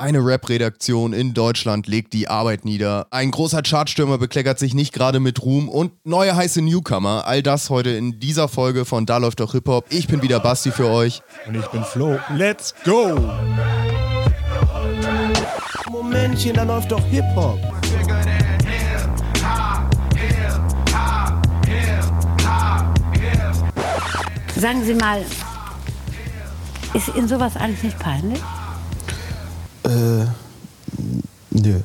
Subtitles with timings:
[0.00, 3.08] Eine Rap-Redaktion in Deutschland legt die Arbeit nieder.
[3.10, 7.26] Ein großer Chartstürmer bekleckert sich nicht gerade mit Ruhm und neue heiße Newcomer.
[7.26, 9.86] All das heute in dieser Folge von Da läuft doch Hip-Hop.
[9.90, 11.20] Ich bin wieder Basti für euch.
[11.48, 12.16] Und ich bin Flo.
[12.36, 13.18] Let's go!
[15.90, 17.58] Momentchen, da läuft doch Hip-Hop.
[24.54, 25.24] Sagen Sie mal,
[26.94, 28.40] ist Ihnen sowas eigentlich nicht peinlich?
[29.88, 30.26] Äh,
[31.50, 31.80] nö.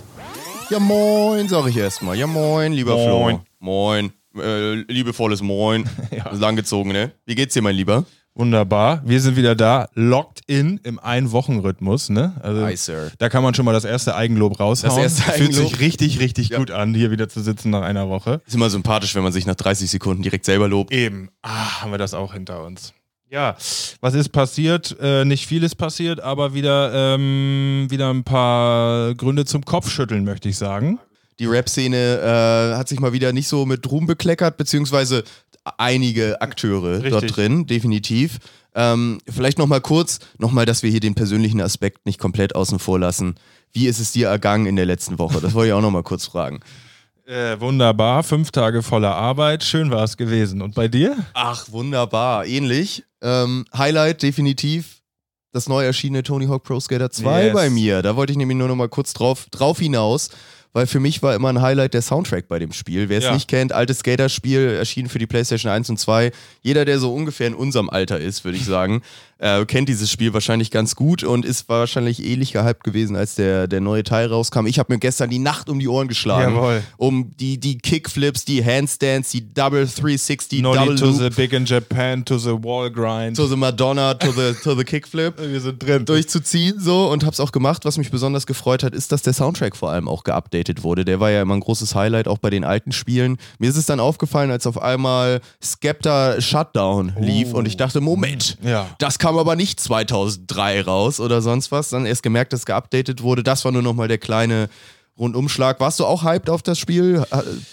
[0.69, 2.17] Ja moin, sag ich erstmal.
[2.17, 3.35] Ja moin, lieber Moin.
[3.37, 3.45] Flo.
[3.59, 4.11] Moin.
[4.37, 5.89] Äh, liebevolles Moin.
[6.31, 7.11] Langgezogen, ne?
[7.25, 8.05] Wie geht's dir, mein Lieber?
[8.35, 9.03] Wunderbar.
[9.05, 12.09] Wir sind wieder da, locked in im Ein-Wochen-Rhythmus.
[12.09, 12.33] Ne?
[12.41, 13.11] Also, Hi, Sir.
[13.19, 14.95] Da kann man schon mal das erste Eigenlob raushauen.
[14.95, 15.69] Das erste Fühlt Eigenlob.
[15.69, 16.57] sich richtig, richtig Ja.
[16.57, 18.41] gut an, hier wieder zu sitzen nach einer Woche.
[18.47, 20.91] Ist immer sympathisch, wenn man sich nach 30 Sekunden direkt selber lobt.
[20.91, 21.29] Eben.
[21.43, 22.93] Ah, haben wir das auch hinter uns.
[23.33, 23.57] Ja,
[23.99, 24.95] was ist passiert?
[25.01, 30.49] Äh, nicht viel ist passiert, aber wieder, ähm, wieder ein paar Gründe zum Kopfschütteln, möchte
[30.49, 30.99] ich sagen.
[31.39, 35.23] Die Rap-Szene äh, hat sich mal wieder nicht so mit Ruhm bekleckert, beziehungsweise
[35.79, 37.09] einige Akteure Richtig.
[37.09, 38.37] dort drin, definitiv.
[38.75, 42.99] Ähm, vielleicht nochmal kurz, nochmal, dass wir hier den persönlichen Aspekt nicht komplett außen vor
[42.99, 43.33] lassen.
[43.71, 45.41] Wie ist es dir ergangen in der letzten Woche?
[45.41, 46.59] Das wollte ich auch nochmal kurz fragen.
[47.25, 50.61] Äh, wunderbar, fünf Tage voller Arbeit, schön war es gewesen.
[50.61, 51.15] Und bei dir?
[51.33, 52.45] Ach, wunderbar.
[52.45, 53.03] Ähnlich.
[53.21, 55.01] Ähm, Highlight definitiv
[55.53, 57.53] das neu erschienene Tony Hawk Pro Skater 2 Yes.
[57.53, 58.01] bei mir.
[58.01, 60.31] Da wollte ich nämlich nur noch mal kurz drauf, drauf hinaus,
[60.73, 63.07] weil für mich war immer ein Highlight der Soundtrack bei dem Spiel.
[63.07, 63.33] Wer es Ja.
[63.33, 66.31] nicht kennt, altes Skater-Spiel, erschienen für die PlayStation 1 und 2.
[66.61, 69.01] Jeder, der so ungefähr in unserem Alter ist, würde ich sagen,
[69.39, 73.67] äh, kennt dieses Spiel wahrscheinlich ganz gut und ist wahrscheinlich ähnlich gehypt gewesen, als der,
[73.67, 74.65] der neue Teil rauskam.
[74.67, 76.55] Ich habe mir gestern die Nacht um die Ohren geschlagen.
[76.55, 76.83] Jawohl.
[76.97, 81.17] Um die, die Kickflips, die Handstands, die Double 360, Nolly Double to Loop.
[81.19, 83.35] the Big in Japan, to the Wall Grind.
[83.37, 86.05] to the Madonna, to the, to the Kickflip wir sind drin.
[86.05, 87.85] durchzuziehen so und hab's auch gemacht.
[87.85, 91.05] Was mich besonders gefreut hat, ist, dass der Soundtrack vor allem auch geupdatet wurde.
[91.05, 93.37] Der war ja immer ein großes Highlight auch bei den alten Spielen.
[93.59, 98.57] Mir ist es dann aufgefallen, als auf einmal Skepta Shutdown lief und ich dachte, Moment,
[98.63, 98.87] Ja.
[98.99, 101.89] das kam aber nicht 2003 raus oder sonst was.
[101.89, 103.41] Dann erst gemerkt, dass geupdatet wurde.
[103.41, 104.67] Das war nur nochmal der kleine
[105.17, 105.79] Rundumschlag.
[105.79, 107.23] Warst du auch hyped auf das Spiel?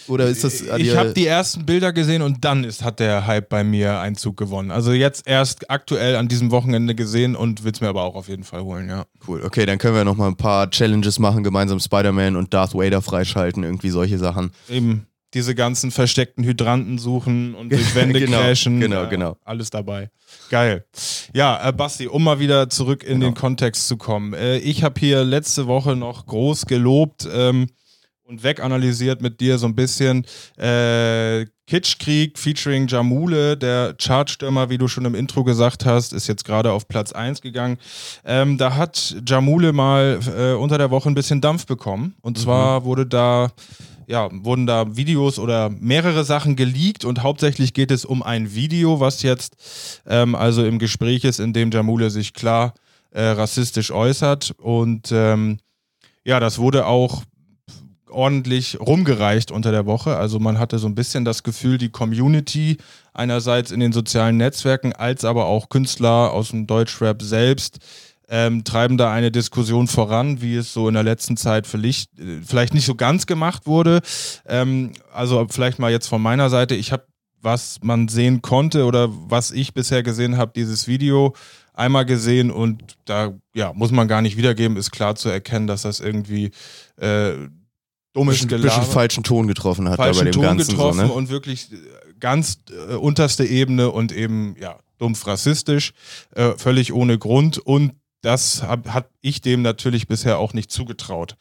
[0.07, 3.49] Oder ist das Ich habe die ersten Bilder gesehen und dann ist, hat der Hype
[3.49, 4.71] bei mir Einzug gewonnen.
[4.71, 8.29] Also jetzt erst aktuell an diesem Wochenende gesehen und will es mir aber auch auf
[8.29, 9.07] jeden Fall holen, ja.
[9.27, 12.75] Cool, okay, dann können wir noch mal ein paar Challenges machen, gemeinsam Spider-Man und Darth
[12.75, 14.53] Vader freischalten, irgendwie solche Sachen.
[14.69, 18.81] Eben diese ganzen versteckten Hydranten suchen und durch Wände Genau, crashen.
[18.81, 19.37] genau, äh, genau.
[19.45, 20.11] Alles dabei.
[20.51, 20.85] Geil.
[21.33, 23.33] Ja, äh, Basti, um mal wieder zurück in Genau.
[23.33, 24.33] den Kontext zu kommen.
[24.35, 27.69] Äh, ich habe hier letzte Woche noch groß gelobt ähm,
[28.25, 30.25] und weganalysiert mit dir so ein bisschen
[30.57, 36.45] äh, Kitschkrieg featuring Jamule, der Chartstürmer, wie du schon im Intro gesagt hast, ist jetzt
[36.45, 37.79] gerade auf Platz 1 gegangen.
[38.25, 42.15] Ähm, da hat Jamule mal äh, unter der Woche ein bisschen Dampf bekommen.
[42.23, 43.53] Und zwar wurde da
[44.11, 48.99] ja, wurden da Videos oder mehrere Sachen geleakt und hauptsächlich geht es um ein Video,
[48.99, 49.57] was jetzt
[50.05, 52.75] ähm, also im Gespräch ist, in dem Jamule sich klar
[53.13, 55.59] äh, rassistisch äußert und ähm,
[56.25, 57.23] ja, das wurde auch
[58.11, 60.17] ordentlich rumgereicht unter der Woche.
[60.17, 62.79] Also man hatte so ein bisschen das Gefühl, die Community
[63.13, 67.79] einerseits in den sozialen Netzwerken, als aber auch Künstler aus dem Deutschrap selbst
[68.31, 72.41] ähm, treiben da eine Diskussion voran, wie es so in der letzten Zeit vielleicht, äh,
[72.47, 74.01] vielleicht nicht so ganz gemacht wurde.
[74.47, 77.05] Ähm, also vielleicht mal jetzt von meiner Seite, ich habe,
[77.43, 81.35] was man sehen konnte oder was ich bisher gesehen habe, dieses Video
[81.75, 85.83] einmal gesehen und da ja, muss man gar nicht wiedergeben, ist klar zu erkennen, dass
[85.83, 86.53] das irgendwie
[86.97, 87.33] äh,
[88.13, 90.71] dummes Gelaber bisschen falschen Ton getroffen hat da bei falschen dem Ton Ganzen.
[90.71, 91.13] getroffen so, ne?
[91.13, 91.77] und wirklich äh,
[92.21, 95.93] ganz äh, unterste Ebene und eben ja dumpf rassistisch,
[96.35, 101.37] äh, völlig ohne Grund und das hab, hat ich dem natürlich bisher auch nicht zugetraut.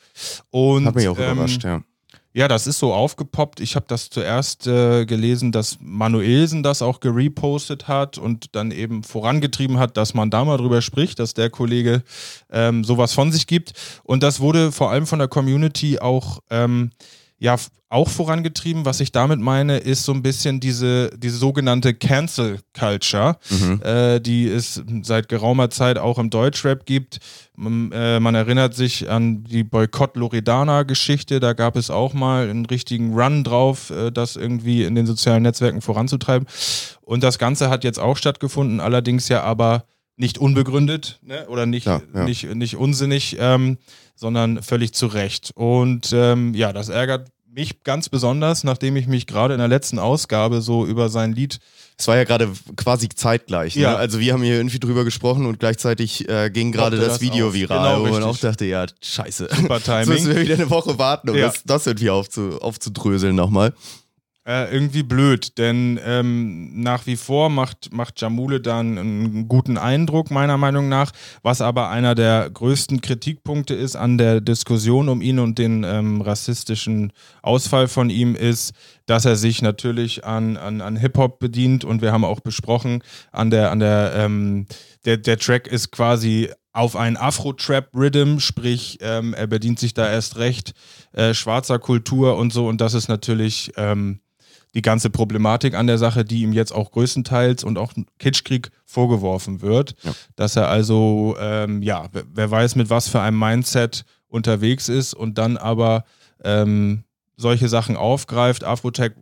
[0.50, 1.81] Und, Hat mich auch ähm, überrascht, ja.
[2.31, 3.59] Ja, das ist so aufgepoppt.
[3.59, 9.01] Ich habe das zuerst äh, gelesen, dass Manuelsen das auch gerepostet hat und dann eben
[9.01, 12.03] vorangetrieben hat, dass man da mal drüber spricht, dass der Kollege
[12.51, 13.73] ähm, sowas von sich gibt.
[14.03, 16.91] Und das wurde vor allem von der Community auch ähm,
[17.40, 17.56] ja
[17.88, 18.86] auch vorangetrieben.
[18.86, 23.82] Was ich damit meine, ist so ein bisschen diese, diese sogenannte Cancel Culture, Mhm.
[23.82, 27.20] äh, die es seit geraumer Zeit auch im Deutschrap gibt.
[27.56, 29.64] Man, äh, man erinnert sich an die
[30.44, 31.40] Boykott-Loredana-Geschichte.
[31.40, 35.44] Da gab es auch mal einen richtigen Run drauf, äh, das irgendwie in den sozialen
[35.44, 36.47] Netzwerken voranzutreiben.
[37.02, 39.86] Und das Ganze hat jetzt auch stattgefunden, allerdings ja aber
[40.18, 41.47] nicht unbegründet ne?
[41.47, 42.26] oder nicht, Ja, ja.
[42.26, 43.78] nicht, nicht unsinnig, ähm,
[44.19, 45.51] sondern völlig zu Recht.
[45.55, 49.97] Und ähm, ja, das ärgert mich ganz besonders, nachdem ich mich gerade in der letzten
[49.97, 51.59] Ausgabe so über sein Lied
[51.97, 53.75] Es war ja gerade quasi zeitgleich.
[53.75, 53.81] Ne?
[53.83, 53.95] Ja.
[53.95, 57.47] Also wir haben hier irgendwie drüber gesprochen und gleichzeitig äh, ging gerade das, das Video
[57.47, 57.53] auf.
[57.53, 58.29] viral, Genau, wo man richtig.
[58.29, 59.49] auch dachte, ja, scheiße.
[59.55, 60.09] Super Jetzt Timing.
[60.09, 61.47] müssen wir wieder eine Woche warten, um Ja.
[61.47, 63.73] das, das irgendwie aufzu, aufzudröseln nochmal.
[64.49, 70.31] Äh, irgendwie blöd, denn ähm, nach wie vor macht, macht Jamule dann einen guten Eindruck,
[70.31, 71.11] meiner Meinung nach.
[71.43, 76.22] Was aber einer der größten Kritikpunkte ist an der Diskussion um ihn und den ähm,
[76.22, 77.13] rassistischen
[77.43, 78.73] Ausfall von ihm, ist,
[79.05, 81.85] dass er sich natürlich an, an, an Hip-Hop bedient.
[81.85, 84.66] Und wir haben auch besprochen, an der, an der, ähm,
[85.05, 90.37] der, der Track ist quasi auf ein Afro-Trap-Rhythm, sprich, ähm, er bedient sich da erst
[90.37, 90.73] recht
[91.11, 92.67] äh, schwarzer Kultur und so.
[92.67, 94.22] Und das ist natürlich ähm,
[94.75, 99.61] die ganze Problematik an der Sache, die ihm jetzt auch größtenteils und auch Kitschkrieg vorgeworfen
[99.61, 100.11] wird, Ja.
[100.35, 105.37] dass er also, ähm, ja, wer, weiß, mit was für einem Mindset unterwegs ist und
[105.39, 106.03] dann aber
[106.43, 107.03] ähm,
[107.35, 109.13] solche Sachen aufgreift, Afro-Trap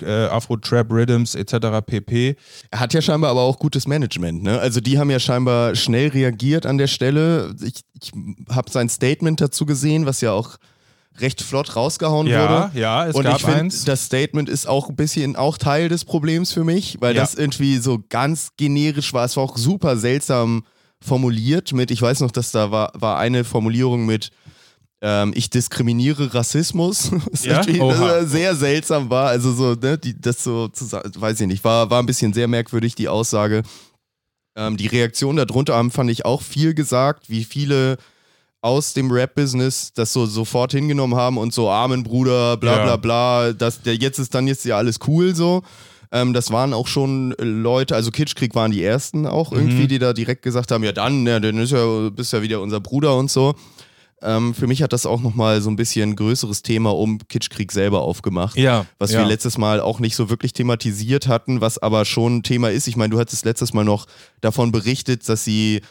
[0.00, 1.84] äh, Afro Rhythms etc.
[1.86, 2.34] pp.
[2.70, 4.58] Er hat ja scheinbar aber auch gutes Management, ne?
[4.58, 7.54] Also die haben ja scheinbar schnell reagiert an der Stelle.
[7.62, 8.12] Ich, ich
[8.50, 10.56] habe sein Statement dazu gesehen, was ja auch
[11.20, 12.78] recht flott rausgehauen Ja, wurde.
[12.78, 16.04] ja, es und gab ich finde, das Statement ist auch ein bisschen auch Teil des
[16.04, 17.22] Problems für mich, weil Ja.
[17.22, 19.24] das irgendwie so ganz generisch war.
[19.24, 20.64] Es war auch super seltsam
[21.00, 24.30] formuliert mit, ich weiß noch, dass da war, war eine Formulierung mit
[25.00, 27.60] ähm, ich diskriminiere Rassismus, was Ja?
[27.62, 29.28] äh, sehr seltsam war.
[29.28, 32.96] Also so, ne, die, das so, weiß ich nicht, war, war ein bisschen sehr merkwürdig,
[32.96, 33.62] die Aussage.
[34.56, 37.96] Ähm, die Reaktion darunter haben, fand ich auch viel gesagt, wie viele
[38.60, 42.84] aus dem Rap-Business das so sofort hingenommen haben und so Amen Bruder, bla Ja.
[42.84, 45.62] bla bla, das, der, jetzt ist dann jetzt ja alles cool so.
[46.10, 49.88] Ähm, das waren auch schon Leute, also Kitschkrieg waren die ersten auch irgendwie, Mhm.
[49.88, 52.80] die da direkt gesagt haben, ja dann, ja, dann ist ja, bist ja wieder unser
[52.80, 53.54] Bruder und so.
[54.20, 57.70] Ähm, für mich hat das auch nochmal so ein bisschen ein größeres Thema um Kitschkrieg
[57.70, 59.20] selber aufgemacht Ja, was ja.
[59.20, 62.88] wir letztes Mal auch nicht so wirklich thematisiert hatten, was aber schon ein Thema ist.
[62.88, 64.06] Ich meine, du hattest letztes Mal noch
[64.40, 65.82] davon berichtet, dass sie,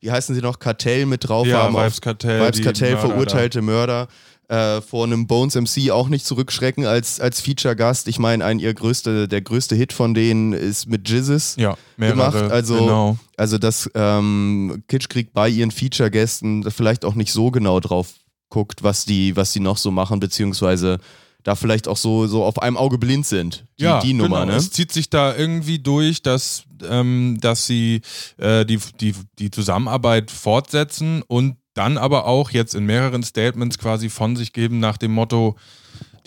[0.00, 1.74] wie heißen sie noch, Kartell mit drauf Ja, haben.
[1.74, 4.08] Vibes Kartell, Vibes Kartell, verurteilte Mörder.
[4.48, 8.08] Äh, vor einem Bones MC auch nicht zurückschrecken als, als Feature-Gast.
[8.08, 12.34] Ich meine, ein ihr größte, der größte Hit von denen ist mit Jizzes ja, gemacht.
[12.34, 13.16] Also, genau.
[13.36, 18.08] also dass ähm, Kitschkrieg bei ihren Feature-Gästen vielleicht auch nicht so genau drauf
[18.48, 20.98] guckt, was die, was die noch so machen, beziehungsweise
[21.42, 23.64] da vielleicht auch so, so auf einem Auge blind sind.
[23.78, 24.52] Die, ja, die Nummer, genau.
[24.52, 24.58] ne?
[24.58, 28.02] Es zieht sich da irgendwie durch, dass, ähm, dass sie
[28.36, 34.10] äh, die, die, die Zusammenarbeit fortsetzen und dann aber auch jetzt in mehreren Statements quasi
[34.10, 35.56] von sich geben nach dem Motto,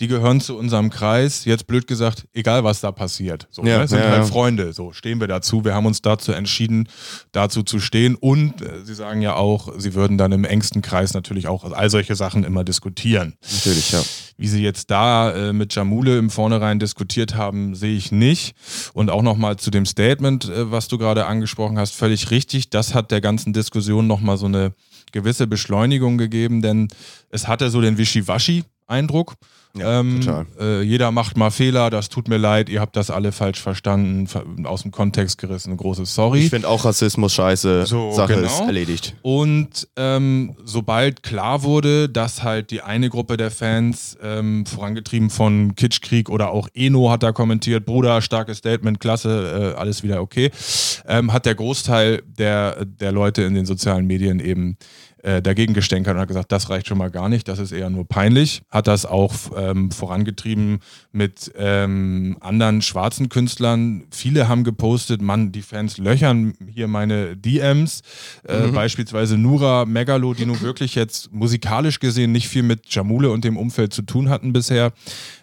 [0.00, 3.46] die gehören zu unserem Kreis, jetzt blöd gesagt, egal was da passiert.
[3.50, 3.88] So, Ja, ne?
[3.88, 4.24] sind ja, halt ja.
[4.24, 5.64] Freunde, so stehen wir dazu.
[5.64, 6.88] Wir haben uns dazu entschieden,
[7.32, 11.14] dazu zu stehen und äh, sie sagen ja auch, sie würden dann im engsten Kreis
[11.14, 13.34] natürlich auch all solche Sachen immer diskutieren.
[13.52, 14.02] Natürlich, ja.
[14.36, 18.56] Wie sie jetzt da äh, mit Jamule im Vornherein diskutiert haben, sehe ich nicht.
[18.92, 22.70] Und auch nochmal zu dem Statement, äh, was du gerade angesprochen hast, völlig richtig.
[22.70, 24.72] Das hat der ganzen Diskussion nochmal so eine
[25.12, 26.88] gewisse Beschleunigung gegeben, denn
[27.30, 27.96] es hatte so den
[28.88, 29.34] Wischiwaschi-Eindruck.
[29.76, 30.46] Ja, ähm, total.
[30.60, 34.28] Äh, jeder macht mal Fehler, das tut mir leid, ihr habt das alle falsch verstanden,
[34.28, 36.44] ver- aus dem Kontext gerissen, ein großes Sorry.
[36.44, 37.84] Ich finde auch Rassismus scheiße.
[37.84, 38.46] So, Sache genau.
[38.46, 39.16] ist erledigt.
[39.22, 45.74] Und ähm, sobald klar wurde, dass halt die eine Gruppe der Fans, ähm, vorangetrieben von
[45.74, 50.52] Kitschkrieg oder auch Eno hat da kommentiert, Bruder, starkes Statement, klasse, äh, alles wieder okay,
[51.08, 54.76] ähm, hat der Großteil der, der Leute in den sozialen Medien eben
[55.24, 57.88] äh, dagegen gestänkert und hat gesagt, das reicht schon mal gar nicht, das ist eher
[57.88, 58.60] nur peinlich.
[58.70, 60.80] Hat das auch ähm, vorangetrieben
[61.12, 64.04] mit ähm, anderen schwarzen Künstlern.
[64.10, 68.02] Viele haben gepostet, Mann, die Fans löchern hier meine DMs.
[68.42, 73.44] Äh, Beispielsweise Nura Megalo, die nun wirklich jetzt musikalisch gesehen nicht viel mit Jamule und
[73.44, 74.92] dem Umfeld zu tun hatten bisher.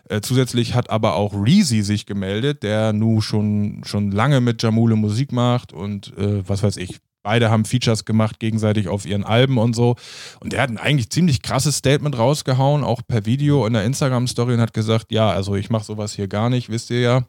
[0.10, 4.96] Äh, zusätzlich hat aber auch Reezy sich gemeldet, der nun schon, schon lange mit Jamule
[4.96, 7.00] Musik macht und äh, was weiß ich.
[7.24, 9.96] Beide haben Features gemacht, gegenseitig auf ihren Alben und so.
[10.40, 14.56] Und der hat ein eigentlich ziemlich krasses Statement rausgehauen, auch per Video in der Instagram-Story
[14.56, 17.24] und hat gesagt, ja, also ich mache sowas hier gar nicht, wisst ihr ja.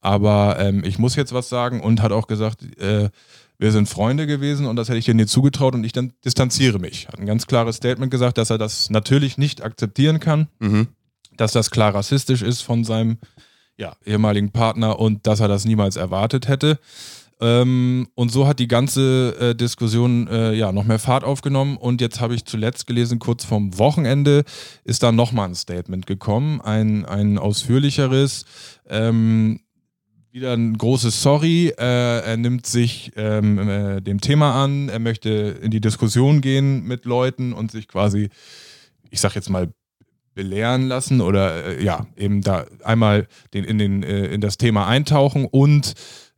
[0.00, 3.10] Aber ähm, ich muss jetzt was sagen und hat auch gesagt, äh,
[3.58, 6.78] wir sind Freunde gewesen und das hätte ich dir nie zugetraut und ich dann distanziere
[6.78, 7.08] mich.
[7.08, 10.88] Hat ein ganz klares Statement gesagt, dass er das natürlich nicht akzeptieren kann Mhm.
[11.36, 13.18] dass das klar rassistisch ist von seinem
[13.78, 16.78] ja, ehemaligen Partner und dass er das niemals erwartet hätte.
[17.40, 21.76] Ähm, und so hat die ganze äh, Diskussion äh, ja noch mehr Fahrt aufgenommen.
[21.76, 24.44] Und jetzt habe ich zuletzt gelesen, kurz vorm Wochenende
[24.84, 28.46] ist da nochmal ein Statement gekommen, ein, ein ausführlicheres.
[28.88, 29.60] Ähm,
[30.32, 31.72] wieder ein großes Sorry.
[31.78, 34.88] Äh, er nimmt sich ähm, äh, dem Thema an.
[34.88, 38.28] Er möchte in die Diskussion gehen mit Leuten und sich quasi,
[39.10, 39.68] ich sag jetzt mal,
[40.34, 44.86] belehren lassen oder äh, ja, eben da einmal den, in, den, äh, in das Thema
[44.86, 45.94] eintauchen und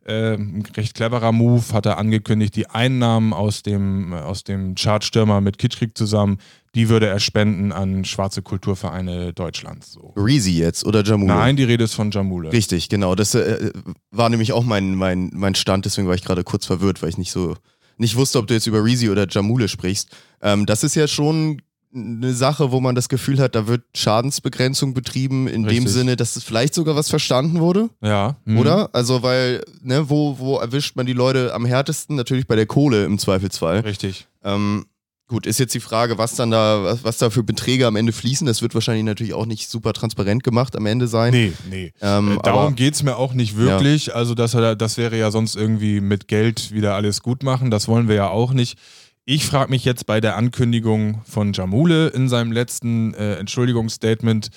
[0.09, 5.39] äh, ein recht cleverer Move hat er angekündigt, die Einnahmen aus dem, aus dem Chartstürmer
[5.41, 6.39] mit Kitschkrieg zusammen,
[6.75, 9.93] die würde er spenden an schwarze Kulturvereine Deutschlands.
[9.93, 10.13] So.
[10.15, 11.33] Reezy jetzt oder Jamule?
[11.33, 12.51] Nein, die Rede ist von Jamule.
[12.51, 13.15] Richtig, genau.
[13.15, 13.71] Das äh,
[14.11, 17.17] war nämlich auch mein, mein, mein Stand, deswegen war ich gerade kurz verwirrt, weil ich
[17.17, 17.55] nicht so
[17.99, 20.09] nicht wusste, ob du jetzt über Reezy oder Jamule sprichst.
[20.41, 21.61] Ähm, das ist ja schon
[21.93, 25.85] eine Sache, wo man das Gefühl hat, da wird Schadensbegrenzung betrieben, in Richtig.
[25.85, 28.35] dem Sinne, dass es vielleicht sogar was verstanden wurde, Ja.
[28.45, 28.57] mhm.
[28.59, 28.89] oder?
[28.93, 32.15] Also, weil, ne, wo, wo erwischt man die Leute am härtesten?
[32.15, 33.79] Natürlich bei der Kohle im Zweifelsfall.
[33.79, 34.27] Richtig.
[34.43, 34.85] Ähm,
[35.27, 38.11] gut, ist jetzt die Frage, was dann da, was, was da für Beträge am Ende
[38.13, 38.45] fließen.
[38.47, 41.31] Das wird wahrscheinlich natürlich auch nicht super transparent gemacht am Ende sein.
[41.33, 41.93] Nee, nee.
[42.01, 44.15] Ähm, Äh, Darum geht es mir auch nicht wirklich.
[44.15, 47.71] Also, dass er, da- das wäre ja sonst irgendwie mit Geld wieder alles gut machen.
[47.71, 48.77] Das wollen wir ja auch nicht.
[49.31, 54.49] Ich frage mich jetzt bei der Ankündigung von Jamule in seinem letzten äh, Entschuldigungsstatement,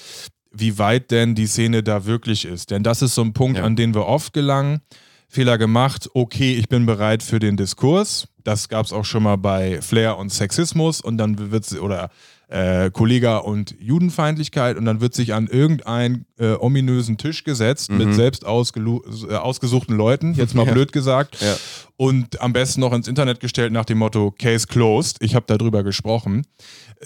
[0.50, 2.70] wie weit denn die Szene da wirklich ist.
[2.70, 3.64] Denn das ist so ein Punkt, Ja.
[3.64, 4.80] an den wir oft gelangen.
[5.28, 8.28] Fehler gemacht, okay, ich bin bereit für den Diskurs.
[8.44, 12.08] Das gab es auch schon mal bei Flair und Sexismus und dann wird's oder
[12.52, 18.12] äh, Kollega und Judenfeindlichkeit und dann wird sich an irgendeinen äh, ominösen Tisch gesetzt mit
[18.14, 20.72] selbst äh, ausgesuchten Leuten, jetzt mal Ja.
[20.72, 21.56] blöd gesagt, Ja.
[21.96, 25.16] und am besten noch ins Internet gestellt nach dem Motto Case closed.
[25.20, 26.42] Ich habe darüber gesprochen.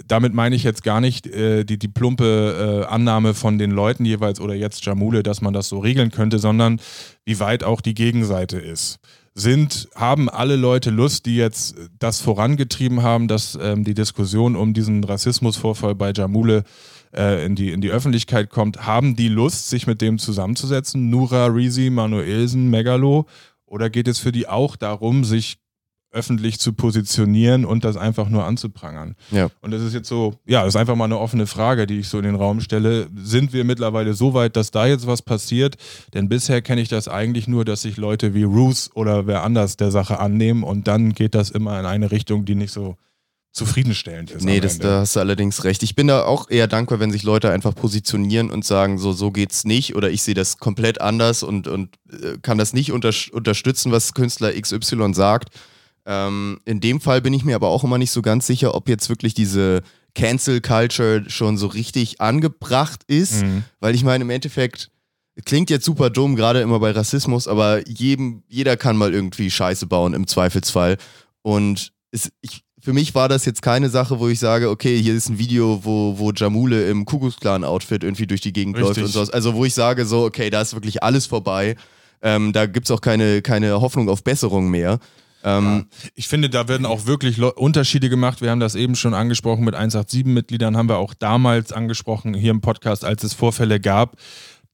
[0.09, 4.05] Damit meine ich jetzt gar nicht äh, die, die plumpe äh, Annahme von den Leuten
[4.05, 6.81] jeweils oder jetzt Jamule, dass man das so regeln könnte, sondern
[7.25, 8.99] wie weit auch die Gegenseite ist.
[9.39, 14.73] Sind, haben alle Leute Lust, die jetzt das vorangetrieben haben, dass ähm, die Diskussion um
[14.73, 16.65] diesen Rassismusvorfall bei Jamule
[17.15, 21.11] äh, in, die, in die Öffentlichkeit kommt, haben die Lust, sich mit dem zusammenzusetzen?
[21.11, 23.27] Nura, Reezy, Manuelsen, Megalo?
[23.67, 25.59] Oder geht es für die auch darum, sich
[26.17, 29.15] öffentlich zu positionieren und das einfach nur anzuprangern?
[29.31, 29.49] Ja.
[29.61, 32.09] Und das ist jetzt so, ja, das ist einfach mal eine offene Frage, die ich
[32.09, 33.09] so in den Raum stelle.
[33.15, 35.77] Sind wir mittlerweile so weit, dass da jetzt was passiert?
[36.15, 39.77] Denn bisher kenne ich das eigentlich nur, dass sich Leute wie Roos oder wer anders
[39.77, 42.97] der Sache annehmen und dann geht das immer in eine Richtung, die nicht so
[43.57, 44.45] zufriedenstellend ist.
[44.45, 45.83] Nee, das, da hast du allerdings recht.
[45.83, 49.31] Ich bin da auch eher dankbar, wenn sich Leute einfach positionieren und sagen, so, so
[49.31, 53.13] geht's nicht oder ich sehe das komplett anders und, und äh, kann das nicht unter,
[53.33, 55.49] unterstützen, was Künstler XY sagt.
[56.07, 58.89] Ähm, in dem Fall bin ich mir aber auch immer nicht so ganz sicher, ob
[58.89, 59.83] jetzt wirklich diese
[60.15, 63.65] Cancel Culture schon so richtig angebracht ist, Mhm.
[63.81, 64.91] weil ich meine, im Endeffekt
[65.45, 69.87] klingt jetzt super dumm, gerade immer bei Rassismus, aber jedem, jeder kann mal irgendwie Scheiße
[69.87, 70.97] bauen im Zweifelsfall.
[71.43, 75.13] Und es, ich, für mich war das jetzt keine Sache, wo ich sage, okay, hier
[75.15, 79.05] ist ein Video, wo, wo Jamule im Kuckucksklan-Outfit irgendwie durch die Gegend läuft Richtig.
[79.07, 79.31] und sowas.
[79.31, 81.77] Also wo ich sage, so, okay, da ist wirklich alles vorbei.
[82.23, 84.99] Ähm, da gibt es auch keine, keine Hoffnung auf Besserung mehr.
[85.47, 88.43] Ähm, Ich finde, da werden auch wirklich Unterschiede gemacht.
[88.43, 92.61] Wir haben das eben schon angesprochen mit 187-Mitgliedern, haben wir auch damals angesprochen hier im
[92.61, 94.17] Podcast, als es Vorfälle gab.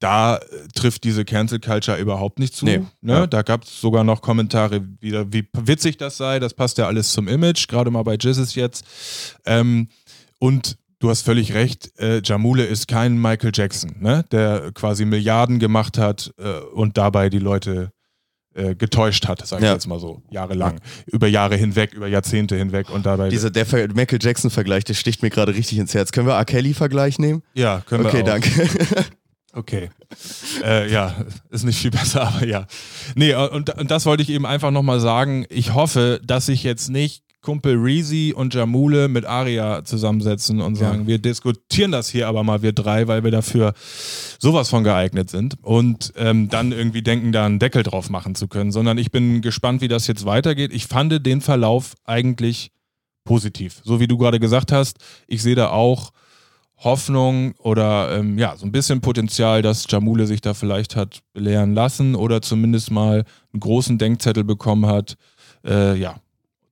[0.01, 0.41] Da äh,
[0.75, 2.65] trifft diese Cancel Culture überhaupt nicht zu.
[2.65, 2.81] Nee.
[3.03, 3.13] Ne?
[3.13, 3.27] Ja.
[3.27, 6.41] Da gab es sogar noch Kommentare, wieder, wie witzig das sei.
[6.41, 8.85] Das passt ja alles zum Image, gerade mal bei Jizzes jetzt.
[9.45, 9.89] Ähm,
[10.41, 14.25] und du hast völlig recht, äh, Jamule ist kein Michael Jackson, ne?
[14.33, 17.93] der quasi Milliarden gemacht hat äh, und dabei die Leute
[18.55, 19.73] äh, getäuscht hat, sag ich Ja.
[19.73, 20.81] jetzt mal so, jahrelang.
[21.07, 23.29] Über Jahre hinweg, über Jahrzehnte hinweg und dabei.
[23.29, 26.13] dieser, der Ver- Michael Jackson-Vergleich, der sticht mir gerade richtig ins Herz.
[26.13, 26.45] Können wir R.
[26.45, 27.43] Kelly-Vergleich nehmen?
[27.55, 28.27] ja, können Okay, wir auch.
[28.27, 28.51] danke.
[29.55, 29.91] Okay.
[30.65, 31.15] äh, ja,
[31.51, 32.67] ist nicht viel besser, aber ja.
[33.15, 35.45] Nee, und, und das wollte ich eben einfach nochmal sagen.
[35.51, 41.09] Ich hoffe, dass sich jetzt nicht Kumpel Reezy und Jamule mit Aria zusammensetzen und sagen,
[41.09, 43.75] wir diskutieren das hier aber mal, wir drei, weil wir dafür
[44.39, 45.57] sowas von geeignet sind.
[45.61, 49.43] Und ähm, dann irgendwie denken, da einen Deckel drauf machen zu können, sondern ich bin
[49.43, 50.73] gespannt, wie das jetzt weitergeht.
[50.73, 52.71] Ich fand den Verlauf eigentlich
[53.25, 53.81] positiv.
[53.85, 56.13] So wie du gerade gesagt hast, ich sehe da auch
[56.79, 61.75] Hoffnung oder ähm, ja, so ein bisschen Potenzial, dass Jamule sich da vielleicht hat belehren
[61.75, 65.17] lassen oder zumindest mal einen großen Denkzettel bekommen hat,
[65.65, 66.22] äh, ja,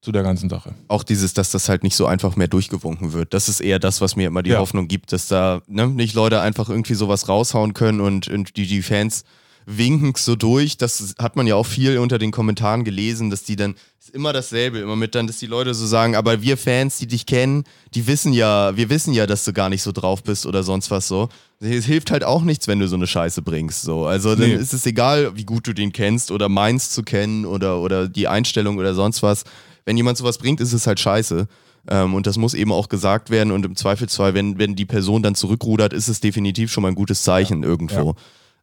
[0.03, 0.75] zu der ganzen Sache.
[0.89, 3.35] auch dieses, dass das halt nicht so einfach mehr durchgewunken wird.
[3.35, 4.59] Das ist eher das, was mir immer die Ja.
[4.59, 8.67] Hoffnung gibt, dass da ne, nicht Leute einfach irgendwie sowas raushauen können und, und die,
[8.67, 9.25] die Fans
[9.67, 10.79] winken so durch.
[10.79, 14.33] Das hat man ja auch viel unter den Kommentaren gelesen, dass die dann, ist immer
[14.33, 17.65] dasselbe, immer mit dann, dass die Leute so sagen, aber wir Fans, die dich kennen,
[17.95, 20.91] die wissen ja, wir wissen ja, dass du gar nicht so drauf bist oder sonst
[20.91, 21.29] was so.
[21.61, 23.83] Es hilft halt auch nichts, wenn du so eine Scheiße bringst.
[23.83, 24.07] So.
[24.07, 24.55] Also dann Nee.
[24.55, 28.29] ist es egal, wie gut du den kennst oder meinst zu kennen oder, oder die
[28.29, 29.45] Einstellung oder sonst was.
[29.85, 31.47] Wenn jemand sowas bringt, ist es halt scheiße.
[31.89, 33.53] Ähm, und das muss eben auch gesagt werden.
[33.53, 36.95] Und im Zweifelsfall, wenn, wenn die Person dann zurückrudert, ist es definitiv schon mal ein
[36.95, 38.15] gutes Zeichen irgendwo.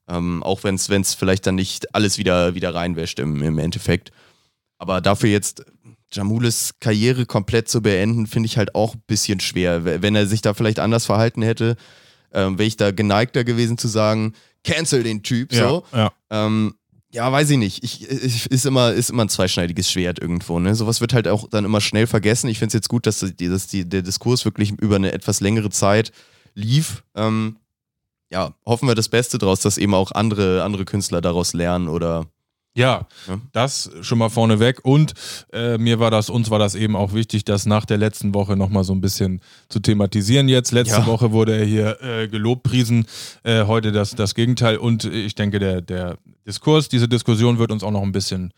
[0.10, 4.12] Ähm, auch wenn es vielleicht dann nicht alles wieder, wieder reinwäscht im, im Endeffekt.
[4.78, 5.66] Aber dafür jetzt
[6.12, 9.84] Jamules Karriere komplett zu beenden, finde ich halt auch ein bisschen schwer.
[9.84, 11.76] Wenn er sich da vielleicht anders verhalten hätte,
[12.32, 14.34] ähm, wäre ich da geneigter gewesen zu sagen,
[14.64, 15.84] cancel den Typ, so.
[15.92, 16.12] Ja, ja.
[16.30, 16.76] Ähm,
[17.12, 17.84] ja, weiß ich nicht.
[17.84, 20.60] Ich, ich, ist, immer, ist immer ein zweischneidiges Schwert irgendwo.
[20.60, 20.76] Ne?
[20.76, 22.50] Sowas wird halt auch dann immer schnell vergessen.
[22.50, 25.40] Ich finde es jetzt gut, dass, die, dass die, der Diskurs wirklich über eine etwas
[25.40, 26.12] längere Zeit
[26.54, 27.04] lief.
[27.16, 27.58] Ähm,
[28.30, 32.26] ja, hoffen wir das Beste draus, dass eben auch andere, andere Künstler daraus lernen oder
[32.78, 33.40] Ja, Ja.
[33.54, 34.80] das schon mal vorneweg.
[34.84, 35.14] Und
[35.52, 38.56] äh, mir war das, uns war das eben auch wichtig, das nach der letzten Woche
[38.56, 40.72] nochmal so ein bisschen zu thematisieren jetzt.
[40.72, 41.06] Letzte Ja.
[41.08, 43.06] Woche wurde er hier äh, gelobt, priesen,
[43.44, 44.78] äh, heute das, das Gegenteil.
[44.78, 48.54] Und ich denke, der, der Diskurs, diese Diskussion wird uns auch noch ein bisschen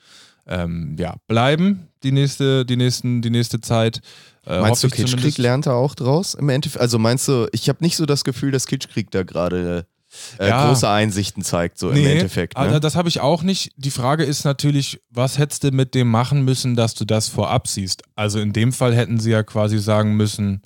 [0.47, 4.01] ähm, ja, bleiben, die nächste, die nächsten, die nächste Zeit.
[4.45, 6.81] Äh, Meinst du, Kitschkrieg lernt er auch draus im Endeffekt?
[6.81, 9.85] Also meinst du, ich habe nicht so das Gefühl, dass Kitschkrieg da gerade
[10.39, 10.67] äh, Ja.
[10.67, 12.57] große Einsichten zeigt, so im Endeffekt.
[12.57, 12.79] also Ne?
[12.79, 13.71] das habe ich auch nicht.
[13.77, 17.67] Die Frage ist natürlich, was hättest du mit dem machen müssen, dass du das vorab
[17.67, 18.03] siehst?
[18.15, 20.61] Also in dem Fall hätten sie ja quasi sagen müssen,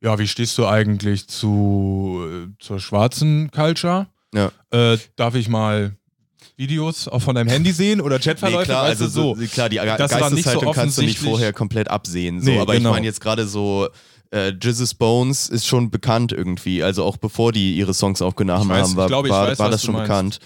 [0.00, 4.06] ja, wie stehst du eigentlich zu äh, zur schwarzen Culture?
[4.32, 4.52] Ja.
[4.70, 5.96] Äh, darf ich mal
[6.56, 8.60] Videos auch von deinem Handy sehen oder Chatverläufe?
[8.62, 11.52] Nee, klar, also du, so, klar, die Das war nicht so kannst du nicht vorher
[11.52, 12.40] komplett absehen.
[12.40, 12.50] So.
[12.50, 12.90] Nee, aber genau.
[12.90, 13.88] ich meine jetzt gerade so,
[14.30, 16.82] äh, Jesus Bones ist schon bekannt irgendwie.
[16.82, 19.48] Also auch bevor die ihre Songs aufgenommen Ich weiß- haben, ich war, glaube, ich war,
[19.48, 20.08] weiß, war das schon meinst.
[20.08, 20.40] bekannt.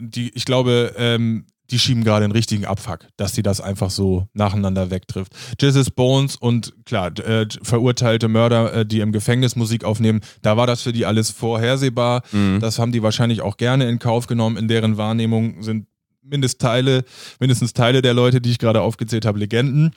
[0.00, 4.26] die, ich glaube, ähm, die schieben gerade einen richtigen Abfuck, dass die das einfach so
[4.34, 5.32] nacheinander wegtrifft.
[5.58, 10.66] Jesus Bones und klar, äh, verurteilte Mörder, äh, die im Gefängnis Musik aufnehmen, da war
[10.66, 12.22] das für die alles vorhersehbar.
[12.32, 12.58] Mhm.
[12.60, 14.58] Das haben die wahrscheinlich auch gerne in Kauf genommen.
[14.58, 15.86] In deren Wahrnehmung sind
[16.22, 17.04] mindestens Teile,
[17.40, 19.92] mindestens Teile der Leute, die ich gerade aufgezählt habe, Legenden,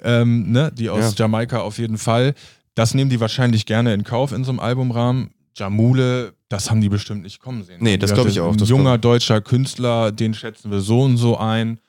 [0.00, 1.24] ähm, ne, die aus Ja.
[1.24, 2.34] Jamaika auf jeden Fall.
[2.78, 5.30] Das nehmen die wahrscheinlich gerne in Kauf in so einem Albumrahmen.
[5.56, 7.78] Jamule, das haben die bestimmt nicht kommen sehen.
[7.80, 10.78] Nee, das Die glaub hatte ich auch, Ein das junger deutscher Künstler, den schätzen wir
[10.78, 11.80] so und so ein.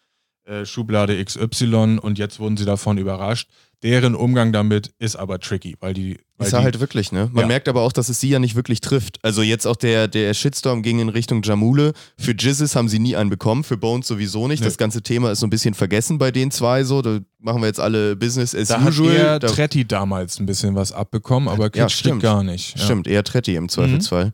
[0.50, 3.48] Äh, Schublade XY und jetzt wurden sie davon überrascht.
[3.84, 6.18] Deren Umgang damit ist aber tricky, weil die.
[6.38, 7.30] Weil Ist die halt wirklich, ne?
[7.32, 7.48] Man Ja.
[7.48, 9.20] merkt aber auch, dass es sie ja nicht wirklich trifft.
[9.24, 11.94] Also jetzt auch der, der Shitstorm ging in Richtung Jamule.
[12.18, 14.60] Für Jizzes haben sie nie einen bekommen, für Bones sowieso nicht.
[14.62, 14.66] Nee.
[14.66, 17.02] Das ganze Thema ist so ein bisschen vergessen bei den zwei so.
[17.02, 19.14] Da machen wir jetzt alle Business as da hat usual.
[19.16, 22.22] eher Da- Tretti damals ein bisschen was abbekommen, aber Ja, Kitsch stimmt.
[22.24, 22.76] gar nicht.
[22.76, 22.82] Ja.
[22.82, 22.86] Mhm.
[22.86, 24.34] Stimmt, eher Tretti im Zweifelsfall.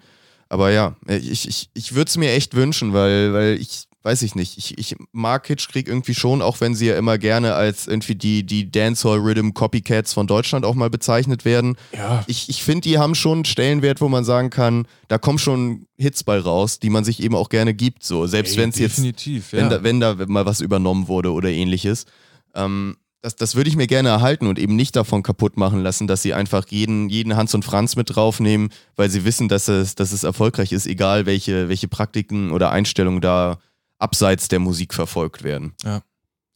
[0.50, 4.35] Aber ja, ich, ich, ich würde es mir echt wünschen, weil, weil ich, weiß ich
[4.35, 8.13] nicht, ich, ich mag Kitschkrieg irgendwie schon, auch wenn sie ja immer gerne als irgendwie
[8.13, 11.75] die, die Dancehall-Rhythm-Copycats von Deutschland auch mal bezeichnet werden.
[11.91, 12.24] Ja.
[12.27, 15.87] Ich, ich finde, die haben schon einen Stellenwert, wo man sagen kann, da kommen schon
[15.98, 18.27] Hits bei raus, die man sich eben auch gerne gibt, so.
[18.27, 19.59] Selbst wenn es jetzt Definitiv, ja.
[19.59, 22.05] wenn, da, wenn da mal was übernommen wurde oder ähnliches.
[22.53, 26.05] Ähm, das, das würde ich mir gerne erhalten und eben nicht davon kaputt machen lassen,
[26.05, 29.96] dass sie einfach jeden, jeden Hans und Franz mit draufnehmen, weil sie wissen, dass es,
[29.96, 33.57] dass es erfolgreich ist, egal welche, welche Praktiken oder Einstellungen da
[34.00, 35.74] abseits der Musik verfolgt werden.
[35.84, 36.01] Ja.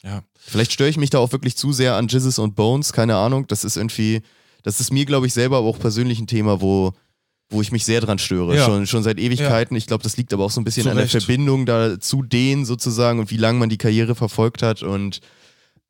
[0.02, 0.22] Ja.
[0.38, 3.46] Vielleicht störe ich mich da auch wirklich zu sehr an Jizzes und Bones, keine Ahnung.
[3.46, 4.22] Das ist irgendwie,
[4.62, 6.92] das ist mir, glaube ich, selber aber auch persönlich ein Thema, wo,
[7.50, 8.56] wo ich mich sehr dran störe.
[8.56, 8.64] Ja.
[8.64, 9.76] Schon, schon seit Ewigkeiten.
[9.76, 11.08] Ich glaube, das liegt aber auch so ein bisschen Zu an der.
[11.08, 15.20] Verbindung da zu denen sozusagen und wie lange man die Karriere verfolgt hat und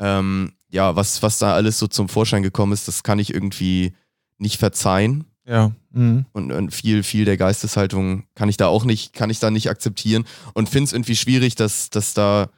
[0.01, 3.93] ähm, ja, was, was da alles so zum Vorschein gekommen ist, das kann ich irgendwie
[4.39, 5.25] nicht verzeihen.
[5.51, 5.73] Ja.
[5.93, 6.27] Mhm.
[6.33, 9.69] Und, und viel, viel der Geisteshaltung kann ich da auch nicht, kann ich da nicht
[9.69, 12.51] akzeptieren und finde es irgendwie schwierig, dass, dass da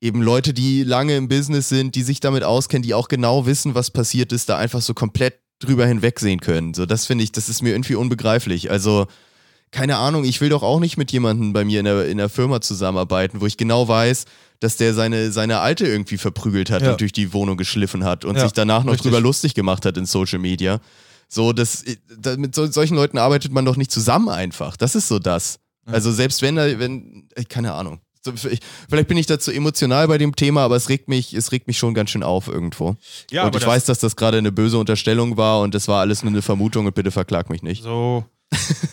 [0.00, 3.74] eben Leute, die lange im Business sind, die sich damit auskennen, die auch genau wissen,
[3.74, 6.72] was passiert ist, da einfach so komplett drüber hinwegsehen können.
[6.74, 8.70] So, das finde ich, das ist mir irgendwie unbegreiflich.
[8.70, 9.06] Also,
[9.70, 12.28] keine Ahnung, ich will doch auch nicht mit jemandem bei mir in der, in der
[12.28, 14.24] Firma zusammenarbeiten, wo ich genau weiß,
[14.58, 16.92] dass der seine, seine Alte irgendwie verprügelt hat Ja.
[16.92, 19.10] und durch die Wohnung geschliffen hat und Ja, sich danach noch richtig.
[19.10, 20.80] drüber lustig gemacht hat in Social Media.
[21.34, 21.82] So, das,
[22.18, 24.76] da, mit so, solchen Leuten arbeitet man doch nicht zusammen einfach.
[24.76, 25.60] Das ist so das.
[25.86, 28.00] Also selbst wenn da, wenn, äh, keine Ahnung.
[28.36, 31.78] Vielleicht bin ich dazu emotional bei dem Thema, aber es regt mich, es regt mich
[31.78, 32.96] schon ganz schön auf irgendwo.
[33.30, 35.88] Ja, und aber ich das- weiß, dass das gerade eine böse Unterstellung war und das
[35.88, 37.82] war alles nur eine Vermutung und bitte verklag mich nicht.
[37.82, 38.24] So.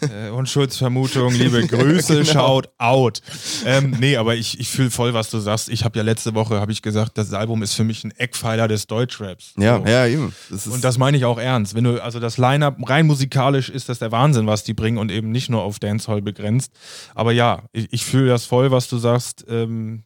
[0.01, 2.31] Äh, Unschuldsvermutung, liebe Grüße, Genau.
[2.61, 3.21] shout out.
[3.65, 5.69] Ähm, nee, aber ich, ich fühle voll, was du sagst.
[5.69, 8.67] Ich habe ja letzte Woche, habe ich gesagt, das Album ist für mich ein Eckpfeiler
[8.67, 9.53] des Deutschraps.
[9.57, 9.85] Ja, So.
[9.85, 10.33] ja, eben.
[10.49, 11.75] Das Und das meine ich auch ernst.
[11.75, 15.11] Wenn du, also das Line-Up rein musikalisch ist das der Wahnsinn, was die bringen und
[15.11, 16.71] eben nicht nur auf Dancehall begrenzt.
[17.15, 19.45] Aber ja, ich, ich fühle das voll, was du sagst.
[19.49, 20.03] Ähm,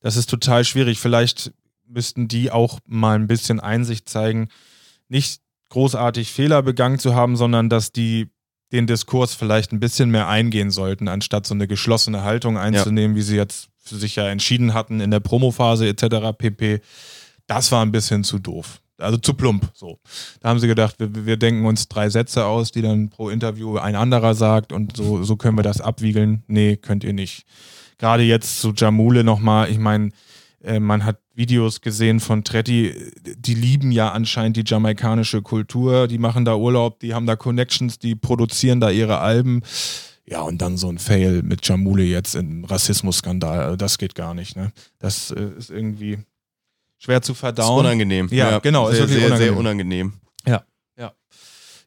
[0.00, 0.98] das ist total schwierig.
[0.98, 1.52] Vielleicht
[1.86, 4.48] müssten die auch mal ein bisschen Einsicht zeigen,
[5.08, 8.28] nicht großartig Fehler begangen zu haben, sondern dass die
[8.72, 13.22] den Diskurs vielleicht ein bisschen mehr eingehen sollten, anstatt so eine geschlossene Haltung einzunehmen, wie
[13.22, 16.36] sie jetzt für sich ja entschieden hatten in der Promophase etc.
[16.36, 16.80] pp.
[17.46, 18.80] Das war ein bisschen zu doof.
[18.98, 19.70] Also zu plump.
[19.74, 19.98] So.
[20.40, 23.78] Da haben sie gedacht, wir, wir denken uns drei Sätze aus, die dann pro Interview
[23.78, 26.44] ein anderer sagt und so, so können wir das abwiegeln.
[26.46, 27.46] Nee, könnt ihr nicht.
[27.98, 30.10] Gerade jetzt zu Jamule nochmal, ich meine,
[30.80, 32.94] man hat Videos gesehen von Tretti,
[33.36, 37.98] die lieben ja anscheinend die jamaikanische Kultur, die machen da Urlaub, die haben da Connections,
[37.98, 39.62] die produzieren da ihre Alben.
[40.26, 43.60] Ja, und dann so ein Fail mit Jamule jetzt im Rassismusskandal.
[43.60, 44.70] Also das geht gar nicht, ne?
[44.98, 46.18] Das äh, ist irgendwie
[46.98, 47.80] schwer zu Das ist verdauen.
[47.80, 48.28] unangenehm.
[48.30, 50.12] Ja, genau, ist Sehr, wirklich sehr, sehr unangenehm.
[50.12, 50.12] unangenehm.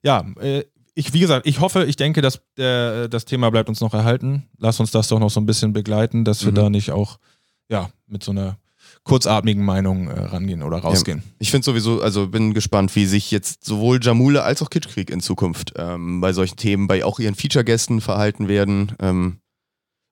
[0.06, 3.80] Ja, äh, ich, wie gesagt, ich hoffe, ich denke, dass der, das Thema bleibt uns
[3.80, 4.50] noch erhalten.
[4.58, 6.56] Lass uns das doch noch so ein bisschen begleiten, dass wir Mhm.
[6.56, 7.20] da nicht auch
[7.70, 8.58] ja, mit so einer
[9.04, 11.24] kurzatmigen Meinung äh, rangehen oder rausgehen.
[11.40, 15.20] Ich finde sowieso, also bin gespannt, wie sich jetzt sowohl Jamule als auch Kitschkrieg in
[15.20, 18.94] Zukunft ähm, bei solchen Themen, bei auch ihren Feature-Gästen verhalten werden.
[19.00, 19.40] Ähm,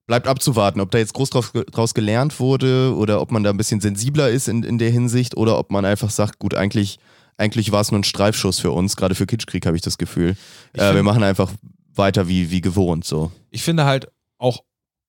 [0.08, 3.58] bleibt abzuwarten, ob da jetzt groß drauf, draus gelernt wurde oder ob man da ein
[3.58, 6.99] bisschen sensibler ist in, in der Hinsicht oder ob man einfach sagt, gut, eigentlich,
[7.38, 10.36] eigentlich war es nur ein Streifschuss für uns, gerade für Kitschkrieg habe ich das Gefühl.
[10.73, 11.49] Ich Äh, wir machen einfach
[11.95, 13.32] weiter wie, wie gewohnt so.
[13.51, 14.63] Ich finde halt auch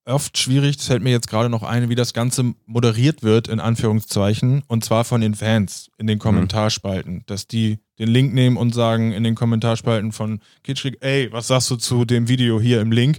[0.04, 3.60] oft schwierig, das fällt mir jetzt gerade noch ein, wie das Ganze moderiert wird, in
[3.60, 8.74] Anführungszeichen, und zwar von den Fans in den Kommentarspalten, dass die den Link nehmen und
[8.74, 12.90] sagen in den Kommentarspalten von Kitschkrieg, ey, was sagst du zu dem Video hier im
[12.90, 13.18] Link?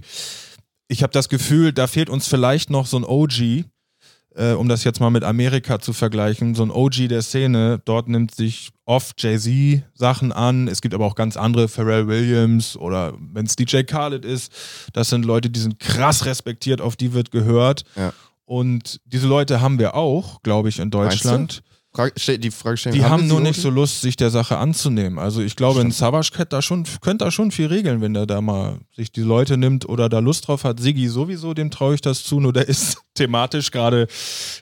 [0.88, 3.64] Ich habe das Gefühl, da fehlt uns vielleicht noch so ein OG,
[4.36, 7.80] äh, um das jetzt mal mit Amerika zu vergleichen, so ein OG der Szene.
[7.84, 10.68] Dort nimmt sich oft Jay-Z Sachen an.
[10.68, 14.52] Es gibt aber auch ganz andere, Pharrell Williams oder wenn es DJ Khaled ist.
[14.92, 17.84] Das sind Leute, die sind krass respektiert, auf die wird gehört.
[17.96, 18.12] Ja.
[18.44, 21.62] Und diese Leute haben wir auch, glaube ich, in Deutschland.
[21.94, 23.70] Frage, die Frage Die wir haben nur nicht so?
[23.70, 25.20] Lust, sich der Sache anzunehmen.
[25.20, 28.26] Also ich glaube, ein Savage könnte da schon, könnte da schon viel regeln, wenn der
[28.26, 30.80] da mal sich die Leute nimmt oder da Lust drauf hat.
[30.80, 34.06] Siggi sowieso, dem traue ich das zu, nur der ist thematisch gerade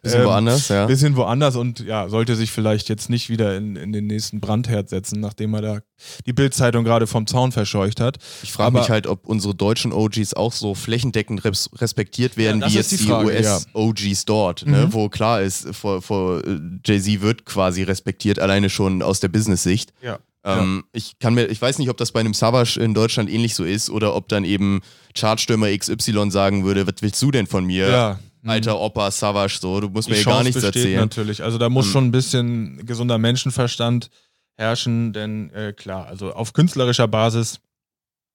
[0.02, 0.86] Bisschen ähm, woanders, ja.
[0.86, 4.88] bisschen woanders und ja, sollte sich vielleicht jetzt nicht wieder in, in den nächsten Brandherd
[4.88, 5.78] setzen, nachdem er da
[6.26, 8.18] die Bildzeitung gerade vom Zaun verscheucht hat.
[8.42, 12.68] Ich frage mich halt, ob unsere deutschen OGs auch so flächendeckend res respektiert werden, Ja,
[12.68, 14.86] wie jetzt die die, US-OGs dort, ne?
[14.86, 14.92] Mhm.
[14.92, 19.92] wo klar ist, vor, vor äh, Jay-Z wird quasi respektiert, alleine schon aus der Business-Sicht.
[20.02, 20.18] Ja.
[20.44, 23.54] Ähm, Ich kann mir, ich weiß nicht, ob das bei einem Savage in Deutschland ähnlich
[23.54, 24.80] so ist oder ob dann eben
[25.14, 27.88] Chartstürmer XY sagen würde, was willst du denn von mir?
[27.88, 28.18] Ja.
[28.44, 31.00] Alter Opa Savage, so, du musst Die mir hier gar nichts besteht erzählen.
[31.00, 31.42] natürlich.
[31.42, 31.92] Also da muss Ähm.
[31.92, 34.10] schon ein bisschen gesunder Menschenverstand
[34.56, 37.60] herrschen, denn äh, klar, also auf künstlerischer Basis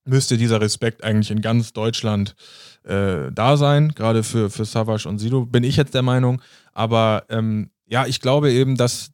[0.05, 2.35] müsste dieser Respekt eigentlich in ganz Deutschland
[2.83, 6.41] äh, da sein, gerade für, für Savage und Sido, bin ich jetzt der Meinung.
[6.73, 9.11] Aber ähm, ja, ich glaube eben, dass,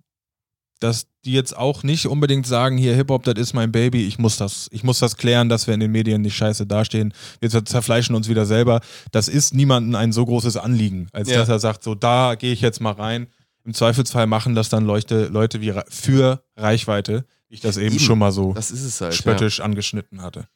[0.80, 4.38] dass die jetzt auch nicht unbedingt sagen, hier Hip-Hop, das ist mein Baby, ich muss
[4.38, 7.14] das, ich muss das klären, dass wir in den Medien nicht scheiße dastehen.
[7.40, 8.82] Wir zer- zerfleischen uns wieder selber.
[9.12, 11.38] Das ist niemandem ein so großes Anliegen, als Ja.
[11.38, 13.28] dass er sagt, so da gehe ich jetzt mal rein.
[13.66, 18.00] Im Zweifelsfall machen das dann Leute, Leute wie für Reichweite, wie ich das eben Eben.
[18.04, 19.14] schon mal so Das ist es halt.
[19.14, 19.18] Ja.
[19.18, 20.48] spöttisch angeschnitten hatte.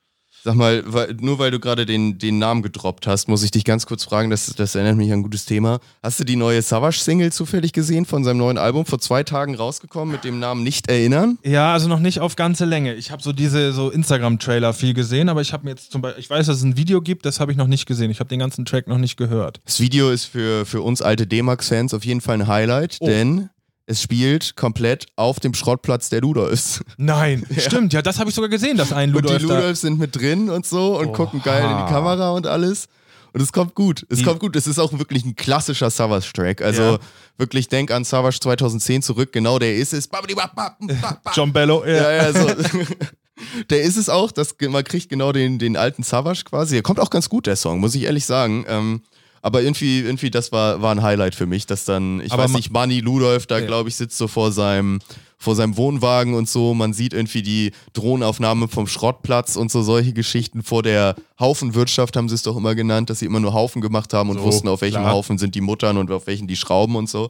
[0.43, 3.65] Sag mal, weil, nur weil du gerade den, den Namen gedroppt hast, muss ich dich
[3.65, 5.79] ganz kurz fragen, das, das erinnert mich an ein gutes Thema.
[6.01, 10.11] Hast du die neue Savage-Single zufällig gesehen von seinem neuen Album, vor zwei Tagen rausgekommen
[10.13, 11.37] mit dem Namen Nicht erinnern?
[11.43, 12.93] Ja, also noch nicht auf ganze Länge.
[12.95, 16.21] Ich habe so diese so Instagram-Trailer viel gesehen, aber ich habe mir jetzt zum Beispiel,
[16.21, 18.09] ich weiß, dass es ein Video gibt, das habe ich noch nicht gesehen.
[18.11, 19.59] Ich habe den ganzen Track noch nicht gehört.
[19.65, 23.05] Das Video ist für, für uns alte D-Max-Fans auf jeden Fall ein Highlight, Oh.
[23.07, 23.49] denn
[23.87, 26.81] es spielt komplett auf dem Schrottplatz der Ludolfs.
[26.97, 29.41] Nein, stimmt, ja, das habe ich sogar gesehen, dass ein Und die Ludolf.
[29.43, 31.15] Ludolfs sind mit drin und so und Oha.
[31.15, 32.87] gucken geil in die Kamera und alles.
[33.33, 34.05] Und es kommt gut.
[34.09, 34.55] Es Die- kommt gut.
[34.55, 36.61] Es ist auch wirklich ein klassischer Savage-Track.
[36.61, 36.97] Also Ja.
[37.37, 39.31] wirklich denk an Savage 2010 zurück.
[39.31, 40.09] Genau der ist es.
[41.35, 42.47] John Bello, Ja, ja, so.
[43.69, 46.73] Der ist es auch, das, man kriegt genau den, den alten Savage quasi.
[46.73, 48.65] Der kommt auch ganz gut, der Song, muss ich ehrlich sagen.
[48.67, 49.01] Ähm,
[49.41, 52.53] aber irgendwie, irgendwie, das war, war ein Highlight für mich, dass dann, ich Aber weiß
[52.53, 53.65] nicht, Manny Ludolf da, Ja.
[53.65, 54.99] glaube ich, sitzt so vor seinem,
[55.37, 56.73] vor seinem Wohnwagen und so.
[56.73, 60.63] Man sieht irgendwie die Drohnenaufnahme vom Schrottplatz und so solche Geschichten.
[60.63, 64.13] Vor der Haufenwirtschaft haben sie es doch immer genannt, dass sie immer nur Haufen gemacht
[64.13, 65.13] haben und So, wussten, auf welchem klar.
[65.13, 67.29] Haufen sind die Muttern und auf welchen die Schrauben und so.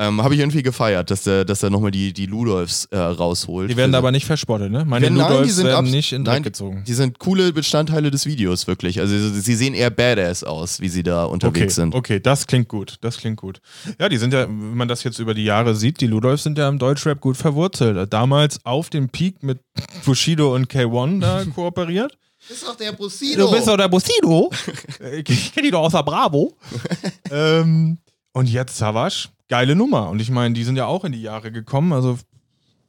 [0.00, 3.68] Ähm, Habe ich irgendwie gefeiert, dass er, dass er nochmal die, die Ludolfs äh, rausholt.
[3.68, 4.84] Die werden aber nicht verspottet, ne?
[4.84, 6.84] Meine Wenn- nein, die Ludolfs sind werden nicht in Dreck gezogen.
[6.86, 9.00] Die sind coole Bestandteile des Videos, wirklich.
[9.00, 11.94] Also sie sie sehen eher badass aus, wie sie da unterwegs Okay, sind.
[11.96, 12.94] okay, das klingt gut.
[13.00, 13.60] Das klingt gut.
[13.98, 16.58] Ja, die sind ja, wenn man das jetzt über die Jahre sieht, die Ludolfs sind
[16.58, 18.12] ja im Deutschrap gut verwurzelt.
[18.12, 19.58] Damals auf dem Peak mit
[20.04, 22.16] Bushido und K1 da kooperiert.
[22.48, 23.46] Das ist doch der Bushido.
[23.46, 24.48] Du bist doch der Bushido.
[25.26, 26.56] ich kenne die doch aus der Bravo.
[27.32, 27.98] ähm,
[28.32, 29.28] und jetzt Savage.
[29.48, 30.08] Geile Nummer.
[30.10, 31.92] Und ich meine, die sind ja auch in die Jahre gekommen.
[31.92, 32.18] Also,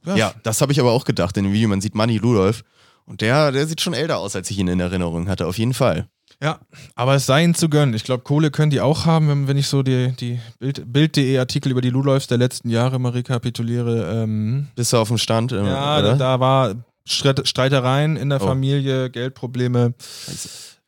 [0.05, 1.67] Ja, das habe ich aber auch gedacht in dem Video.
[1.69, 2.63] Man sieht Manny Ludolf
[3.05, 5.73] und der, der sieht schon älter aus, als ich ihn in Erinnerung hatte, auf jeden
[5.73, 6.07] Fall.
[6.41, 6.59] Ja,
[6.95, 7.93] aber es sei ihnen zu gönnen.
[7.93, 11.37] Ich glaube, Kohle können die auch haben, wenn, wenn ich so die, die Bild- Bild.de
[11.37, 14.23] Artikel über die Ludolfs der letzten Jahre mal rekapituliere.
[14.23, 15.51] Ähm, Bist du auf dem Stand?
[15.51, 18.45] äh, ja, da, da war Streit, Streitereien in der Oh.
[18.47, 19.93] Familie, Geldprobleme.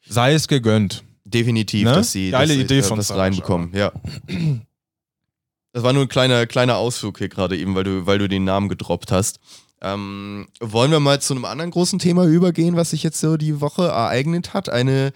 [0.08, 1.04] Sei es gegönnt.
[1.26, 1.94] Definitiv, Ne?
[1.96, 3.72] dass sie, Geile dass sie Idee äh, von Savage, reinbekommen.
[3.74, 3.92] Ja.
[5.74, 8.44] Das war nur ein kleiner, kleiner Ausflug hier gerade eben, weil du, weil du den
[8.44, 9.40] Namen gedroppt hast.
[9.82, 13.62] Ähm, wollen wir mal zu einem anderen großen Thema übergehen, was sich jetzt so die
[13.62, 14.70] Woche ereignet hat?
[14.70, 15.12] Eine,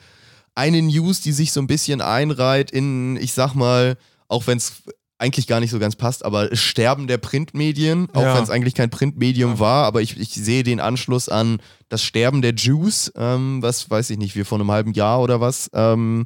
[0.55, 4.83] eine News, die sich so ein bisschen einreiht in, ich sag mal, auch wenn es
[5.17, 8.35] eigentlich gar nicht so ganz passt, aber Sterben der Printmedien, auch Ja.
[8.35, 12.41] wenn es eigentlich kein Printmedium war, aber ich, ich sehe den Anschluss an das Sterben
[12.41, 16.25] der Jews, ähm, was weiß ich nicht, wir vor einem halben Jahr oder was ähm,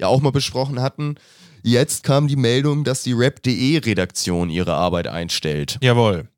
[0.00, 1.16] ja auch mal besprochen hatten.
[1.62, 5.78] Jetzt kam die Meldung, dass die Rap.de-Redaktion ihre Arbeit einstellt.
[5.82, 6.28] Jawohl.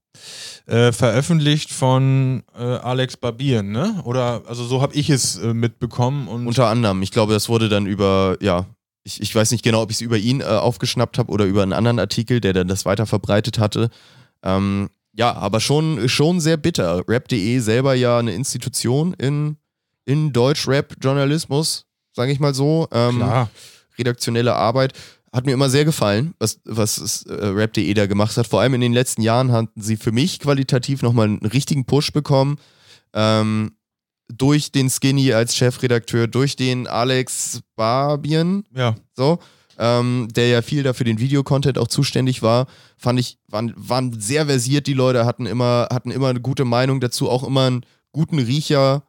[0.67, 4.01] Äh, veröffentlicht von äh, Alex Barbieren, ne?
[4.05, 7.03] Oder, also so habe ich es äh, mitbekommen und Unter anderem.
[7.03, 8.67] Ich glaube, das wurde dann über, ja,
[9.03, 11.63] ich, ich weiß nicht genau, ob ich es über ihn äh, aufgeschnappt habe oder über
[11.63, 13.91] einen anderen Artikel, der dann das weiter verbreitet hatte.
[14.43, 17.03] Ähm, ja, aber schon, schon sehr bitter.
[17.09, 19.57] Rap.de selber ja eine Institution in,
[20.05, 22.89] in Deutsch-Rap-Journalismus, sage ich mal so.
[22.93, 23.51] Ähm, klar.
[23.99, 24.93] redaktionelle Arbeit.
[25.33, 28.49] Hat mir immer sehr gefallen, was, was äh, Rap.de da gemacht hat.
[28.49, 32.13] Vor allem in den letzten Jahren hatten sie für mich qualitativ nochmal einen richtigen Push
[32.13, 32.59] bekommen.
[33.15, 33.73] Ähm,
[34.29, 38.95] durch den Skinny als Chefredakteur, durch den Alex Barbian, Ja.
[39.17, 39.39] so,
[39.79, 44.21] ähm, der ja viel da für den Videocontent auch zuständig war, fand ich, waren, waren
[44.21, 47.87] sehr versiert, die Leute, hatten immer, hatten immer eine gute Meinung dazu, auch immer einen
[48.13, 49.03] guten Riecher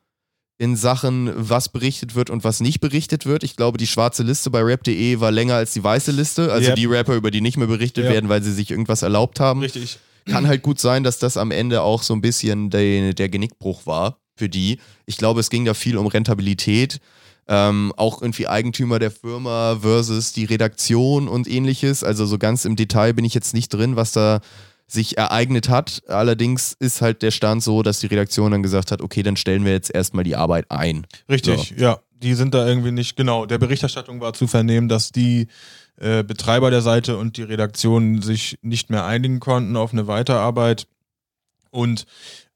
[0.62, 3.43] in Sachen, was berichtet wird und was nicht berichtet wird.
[3.43, 6.76] Ich glaube, die schwarze Liste bei rap.de war länger als die weiße Liste, also Yep.
[6.76, 8.12] die Rapper, über die nicht mehr berichtet Ja.
[8.12, 9.62] werden, weil sie sich irgendwas erlaubt haben.
[9.62, 9.97] Richtig.
[10.28, 13.88] Kann halt gut sein, dass das am Ende auch so ein bisschen der, der Genickbruch
[13.88, 14.78] war für die.
[15.08, 17.00] Ich glaube, es ging da viel um Rentabilität.
[17.47, 22.04] Ähm, auch irgendwie Eigentümer der Firma versus die Redaktion und ähnliches.
[22.04, 24.41] Also so ganz im Detail bin ich jetzt nicht drin, was da
[24.91, 26.04] sich ereignet hat.
[26.08, 29.65] Allerdings ist halt der Stand so, dass die Redaktion dann gesagt hat, okay, dann stellen
[29.65, 31.06] wir jetzt erstmal die Arbeit ein.
[31.30, 31.99] Richtig, ja.
[32.21, 33.47] Die sind da irgendwie nicht, genau.
[33.47, 35.47] Der Berichterstattung war zu vernehmen, dass die
[35.97, 40.86] äh, Betreiber der Seite und die Redaktion sich nicht mehr einigen konnten auf eine Weiterarbeit
[41.71, 42.06] und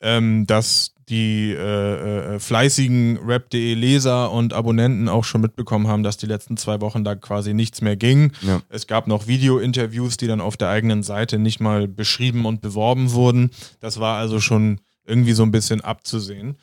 [0.01, 6.17] ähm, dass die äh, äh, fleißigen Rap.de Leser und Abonnenten auch schon mitbekommen haben, dass
[6.17, 8.31] die letzten zwei Wochen da quasi nichts mehr ging.
[8.41, 8.61] Ja.
[8.69, 13.11] Es gab noch Video-Interviews, die dann auf der eigenen Seite nicht mal beschrieben und beworben
[13.11, 13.51] wurden.
[13.79, 16.57] Das war also schon irgendwie so ein bisschen abzusehen.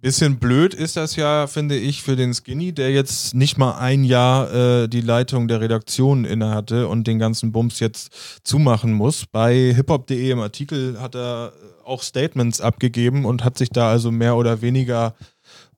[0.00, 4.04] Bisschen blöd ist das ja, finde ich, für den Skinny, der jetzt nicht mal ein
[4.04, 9.26] Jahr äh, die Leitung der Redaktion innehatte und den ganzen Bums jetzt zumachen muss.
[9.26, 11.52] Bei hiphop.de im Artikel hat er
[11.84, 15.14] auch Statements abgegeben und hat sich da also mehr oder weniger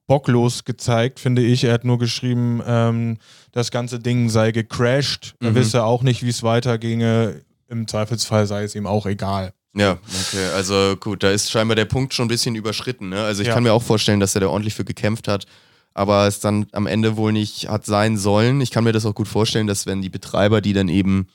[0.06, 1.64] bocklos gezeigt, finde ich.
[1.64, 3.18] Er hat nur geschrieben, ähm,
[3.52, 5.34] das ganze Ding sei gecrashed.
[5.40, 5.54] Er Mhm.
[5.54, 7.42] wisse auch nicht, wie es weiterginge.
[7.68, 9.52] Im Zweifelsfall sei es ihm auch egal.
[9.74, 10.46] Ja, okay.
[10.54, 13.08] Also gut, da ist scheinbar der Punkt schon ein bisschen überschritten.
[13.10, 13.22] Ne?
[13.22, 13.54] Also ich Ja.
[13.54, 15.46] kann mir auch vorstellen, dass er da ordentlich für gekämpft hat,
[15.94, 18.60] aber es dann am Ende wohl nicht hat sein sollen.
[18.60, 21.28] Ich kann mir das auch gut vorstellen, dass wenn die Betreiber, die dann eben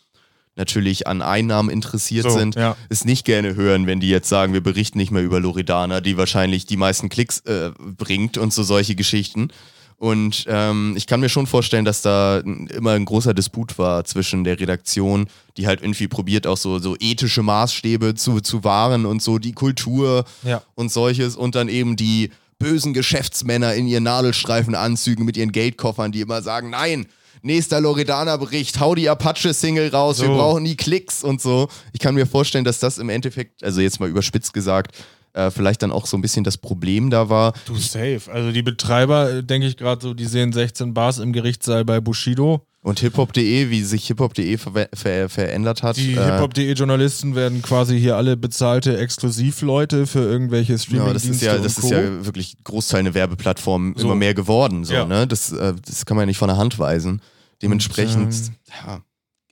[0.57, 2.77] natürlich an Einnahmen interessiert So, sind, ja.
[2.89, 6.17] es nicht gerne hören, wenn die jetzt sagen, wir berichten nicht mehr über Loredana, die
[6.17, 9.49] wahrscheinlich die meisten Klicks äh, bringt und so solche Geschichten.
[9.97, 14.43] Und ähm, ich kann mir schon vorstellen, dass da immer ein großer Disput war zwischen
[14.43, 15.27] der Redaktion,
[15.57, 19.53] die halt irgendwie probiert, auch so, so ethische Maßstäbe zu, zu wahren und so die
[19.53, 20.61] Kultur Ja.
[20.75, 26.21] und solches und dann eben die bösen Geschäftsmänner in ihren Nadelstreifenanzügen mit ihren Geldkoffern, die
[26.21, 27.05] immer sagen, nein,
[27.41, 30.33] nächster Loredana-Bericht, hau die Apache-Single raus, wir So.
[30.35, 31.67] brauchen die Klicks und so.
[31.93, 34.95] Ich kann mir vorstellen, dass das im Endeffekt, also jetzt mal überspitzt gesagt,
[35.35, 37.53] äh, vielleicht dann auch so ein bisschen das Problem da war.
[37.65, 38.21] Du safe.
[38.31, 41.99] Also die Betreiber, äh, denke ich gerade so, die sehen 16 Bars im Gerichtssaal bei
[41.99, 42.65] Bushido.
[42.81, 45.97] Und hiphop.de, wie sich hiphop.de ver ver verändert hat.
[45.97, 51.41] Die äh, Hip-Hop.de-Journalisten werden quasi hier alle bezahlte Exklusivleute für irgendwelche streaming Ja, das ist
[51.41, 54.05] ja, das ist ja wirklich Großteil eine Werbeplattform So.
[54.05, 54.83] immer mehr geworden.
[54.85, 55.05] So, Ja.
[55.05, 55.25] ne?
[55.25, 57.21] das, äh, das kann man ja nicht von der Hand weisen.
[57.63, 58.51] Dementsprechend, Und,
[58.85, 59.01] ja,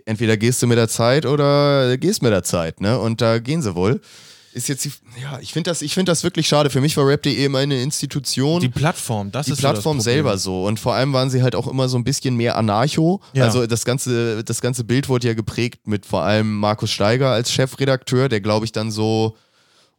[0.06, 3.00] entweder gehst du mit der Zeit oder gehst mit der Zeit, ne?
[3.00, 4.00] Und da gehen sie wohl.
[4.54, 6.70] Ist jetzt die, ja, ich finde das, ich finde das wirklich schade.
[6.70, 8.62] Für mich war Rap.de immer eine Institution.
[8.62, 10.14] Die Plattform, das die ist so das Plattform Problem.
[10.14, 10.66] selber so.
[10.66, 13.20] Und vor allem waren sie halt auch immer so ein bisschen mehr anarcho.
[13.34, 13.46] Ja.
[13.46, 17.52] Also das ganze, das ganze Bild wurde ja geprägt mit vor allem Markus Steiger als
[17.52, 19.36] Chefredakteur, der glaube ich dann so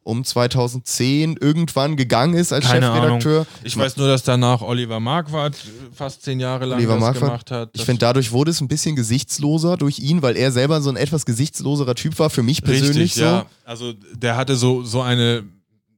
[0.04, 3.32] um 2010 irgendwann gegangen ist als Keine Chefredakteur.
[3.40, 3.46] Ahnung.
[3.64, 7.24] Ich weiß nur, dass danach Oliver Marquardt äh, fast zehn Jahre lang Oliver das Marquardt.
[7.24, 7.70] gemacht hat.
[7.72, 10.96] Ich finde, dadurch wurde es ein bisschen gesichtsloser durch ihn, weil er selber so ein
[10.96, 13.22] etwas gesichtsloserer Typ war, für mich persönlich Richtig, so.
[13.24, 13.46] ja.
[13.64, 15.44] Also der hatte so, so eine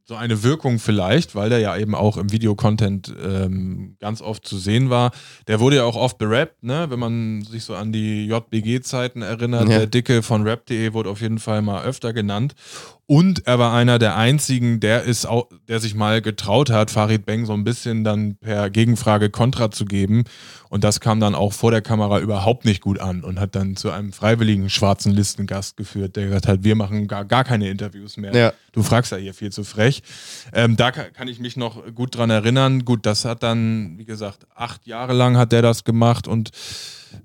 [0.09, 4.57] so eine Wirkung vielleicht, weil der ja eben auch im Videocontent ähm, ganz oft zu
[4.57, 5.11] sehen war.
[5.49, 6.87] Der wurde ja auch oft berappt, ne?
[6.91, 9.69] wenn man sich so an die JBG-Zeiten erinnert.
[9.69, 9.79] Ja.
[9.79, 12.55] Der Dicke von Rap.de wurde auf jeden Fall mal öfter genannt.
[13.09, 17.25] Und er war einer der einzigen, der ist auch, der sich mal getraut hat, Farid
[17.25, 20.25] Beng so ein bisschen dann per Gegenfrage Kontra zu geben.
[20.71, 23.77] Und das kam dann auch vor der Kamera überhaupt nicht gut an und hat dann
[23.77, 28.17] zu einem freiwilligen schwarzen Listengast geführt, der gesagt hat, wir machen gar, gar keine Interviews
[28.17, 28.35] mehr.
[28.35, 28.53] Ja.
[28.73, 30.03] Du fragst ja hier viel zu frech.
[30.53, 32.85] Ähm, da kann, kann ich mich noch gut dran erinnern.
[32.85, 36.51] Gut, das hat dann, wie gesagt, acht Jahre lang hat der das gemacht und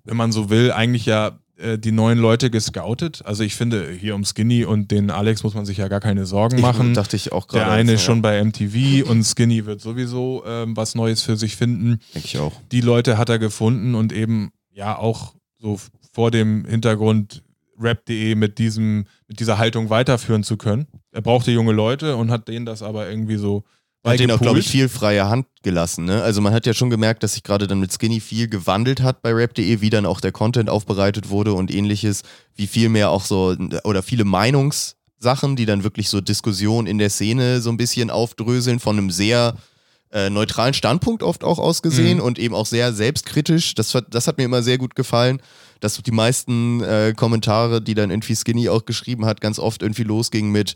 [0.04, 3.22] wenn man so will, eigentlich ja äh, die neuen Leute gescoutet.
[3.26, 6.26] Also ich finde, hier um Skinny und den Alex muss man sich ja gar keine
[6.26, 6.94] Sorgen Ich- machen.
[6.94, 7.66] dachte ich auch gerade.
[7.66, 11.56] Der eine ist schon bei MTV und Skinny wird sowieso ähm, was Neues für sich
[11.56, 12.00] finden.
[12.14, 12.54] Denke ich auch.
[12.72, 15.80] Die Leute hat er gefunden und eben ja auch so
[16.14, 17.44] vor dem Hintergrund
[17.80, 20.88] rap.de mit diesem mit dieser Haltung weiterführen zu können.
[21.12, 23.64] Er brauchte junge Leute und hat denen das aber irgendwie so
[24.04, 26.06] Hat denen auch, glaube ich, viel freie Hand gelassen.
[26.06, 26.24] Ne?
[26.24, 29.22] Also man hat ja schon gemerkt, dass sich gerade dann mit Skinny viel gewandelt hat
[29.22, 32.24] bei rap.de, wie dann auch der Content aufbereitet wurde und ähnliches,
[32.56, 37.10] wie viel mehr auch so, oder viele Meinungssachen, die dann wirklich so Diskussionen in der
[37.10, 39.56] Szene so ein bisschen aufdröseln, von einem sehr
[40.14, 42.24] äh, neutralen Standpunkt oft auch ausgesehen Mhm.
[42.24, 43.76] und eben auch sehr selbstkritisch.
[43.76, 45.42] Das, hat- das hat mir immer sehr gut gefallen,
[45.80, 50.04] dass die meisten äh, Kommentare, die dann irgendwie Skinny auch geschrieben hat, ganz oft irgendwie
[50.04, 50.76] losgingen mit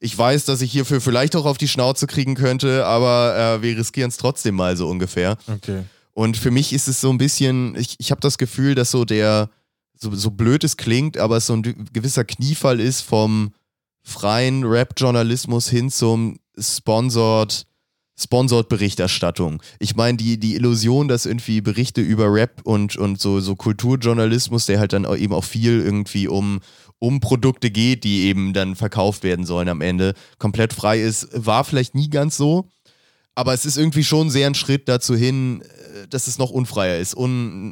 [0.00, 3.76] ich weiß, dass ich hierfür vielleicht auch auf die Schnauze kriegen könnte, aber äh, wir
[3.76, 5.36] riskieren es trotzdem mal so ungefähr.
[5.46, 5.84] Okay.
[6.12, 9.04] Und für mich ist es so ein bisschen, ich, ich habe das Gefühl, dass so
[9.04, 9.50] der,
[9.94, 13.52] so, so blöd es klingt, aber es so ein gewisser Kniefall ist vom
[14.02, 17.66] freien Rap-Journalismus hin zum Sponsored,
[18.18, 19.62] Sponsored Berichterstattung.
[19.78, 24.66] Ich meine, die, die Illusion, dass irgendwie Berichte über Rap und, und so, so Kulturjournalismus,
[24.66, 26.60] der halt dann eben auch viel irgendwie um,
[27.00, 31.64] um Produkte geht, die eben dann verkauft werden sollen am Ende, komplett frei ist, war
[31.64, 32.68] vielleicht nie ganz so.
[33.34, 36.98] Aber es ist irgendwie schon sehr ein Schritt dazu hin, äh, dass es noch unfreier
[36.98, 37.16] ist.
[37.16, 37.70] Un,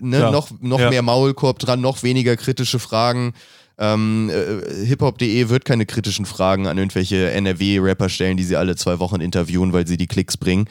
[0.00, 0.30] ne, Ja.
[0.30, 0.90] Noch, noch Ja.
[0.90, 3.34] mehr Maulkorb dran, noch weniger kritische Fragen.
[3.80, 8.98] Ähm, äh, hiphop.de wird keine kritischen Fragen an irgendwelche NRW-Rapper stellen, die sie alle zwei
[8.98, 10.68] Wochen interviewen, weil sie die Klicks bringen.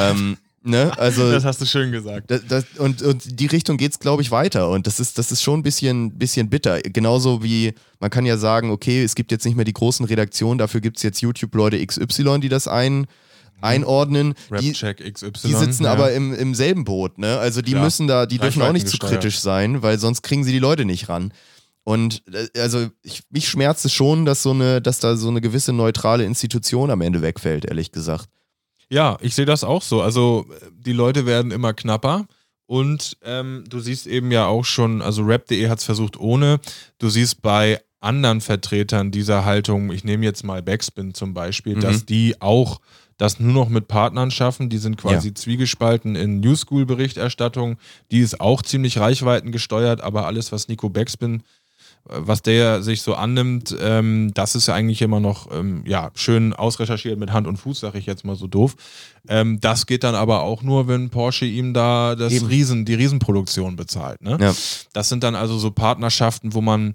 [0.00, 0.36] Ähm,
[0.68, 0.92] ne?
[0.98, 2.30] Also das hast du schön gesagt.
[2.30, 4.70] das, das, und, und die Richtung geht's, glaube ich, weiter.
[4.70, 6.80] Und das ist, das ist schon ein bisschen, bisschen bitter.
[6.80, 10.58] Genauso wie man kann ja sagen, okay, es gibt jetzt nicht mehr die großen Redaktionen,
[10.58, 13.06] dafür gibt's jetzt YouTube-Leute XY, die das ein,
[13.60, 14.34] einordnen.
[14.60, 15.30] Die, Rapcheck XY.
[15.48, 15.92] die sitzen ja.
[15.92, 17.38] aber im, im selben Boot, ne?
[17.38, 17.84] Also die Klar.
[17.84, 20.84] müssen da, die dürfen auch nicht zu kritisch sein, weil sonst kriegen sie die Leute
[20.84, 21.32] nicht ran.
[21.84, 25.40] Und äh, also ich, mich schmerzt es schon, dass so eine, dass da so eine
[25.40, 28.28] gewisse neutrale Institution am Ende wegfällt, ehrlich gesagt.
[28.90, 30.00] Ja, ich sehe das auch so.
[30.02, 32.26] Also die Leute werden immer knapper.
[32.66, 36.60] Und ähm, du siehst eben ja auch schon, also rap.de hat es versucht ohne,
[36.98, 41.80] du siehst bei anderen Vertretern dieser Haltung, ich nehme jetzt mal Backspin zum Beispiel, Mhm.
[41.80, 42.80] dass die auch
[43.16, 47.78] das nur noch mit Partnern schaffen, die sind quasi zwiegespalten in New School Berichterstattung,
[48.12, 51.42] die ist auch ziemlich reichweitengesteuert, aber alles, was Nico Backspin
[52.04, 56.54] was der sich so annimmt, ähm, das ist ja eigentlich immer noch ähm, ja, schön
[56.54, 58.76] ausrecherchiert mit Hand und Fuß, sage ich jetzt mal so doof.
[59.28, 62.46] Ähm, das geht dann aber auch nur, wenn Porsche ihm da das Eben.
[62.46, 64.22] Riesen, die Riesenproduktion bezahlt.
[64.22, 64.38] Ne?
[64.40, 64.54] Ja.
[64.92, 66.94] Das sind dann also so Partnerschaften, wo man,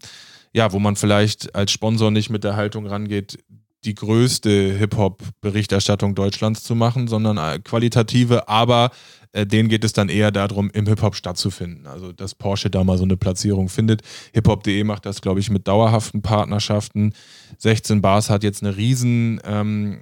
[0.52, 3.38] ja, wo man vielleicht als Sponsor nicht mit der Haltung rangeht,
[3.86, 8.92] die größte Hip-Hop-Berichterstattung Deutschlands zu machen, sondern äh, qualitative, aber
[9.34, 11.88] äh, denen geht es dann eher darum, im Hip-Hop stattzufinden.
[11.88, 14.02] Also, dass Porsche da mal so eine Platzierung findet.
[14.34, 17.14] Hip-Hop.de macht das, glaube ich, mit dauerhaften Partnerschaften.
[17.58, 20.00] 16 Bars hat jetzt eine riesen ähm,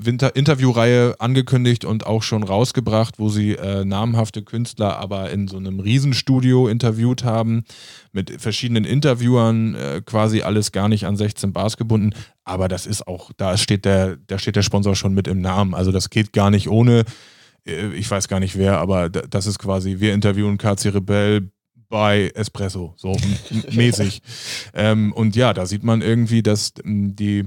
[0.00, 5.56] Winter Interviewreihe angekündigt und auch schon rausgebracht, wo sie äh, namhafte Künstler aber in so
[5.56, 7.64] einem Riesenstudio interviewt haben,
[8.12, 12.10] mit verschiedenen Interviewern, äh, quasi alles gar nicht an 16 Bars gebunden.
[12.44, 15.74] Aber das ist auch, da steht der, da steht der Sponsor schon mit im Namen.
[15.74, 17.04] Also das geht gar nicht ohne,
[17.66, 21.50] ich weiß gar nicht wer, aber da- das ist quasi, wir interviewen KC Rebell
[21.88, 23.16] bei Espresso, so
[23.72, 24.22] mäßig.
[24.74, 27.44] ähm, und ja, da sieht man irgendwie, dass die,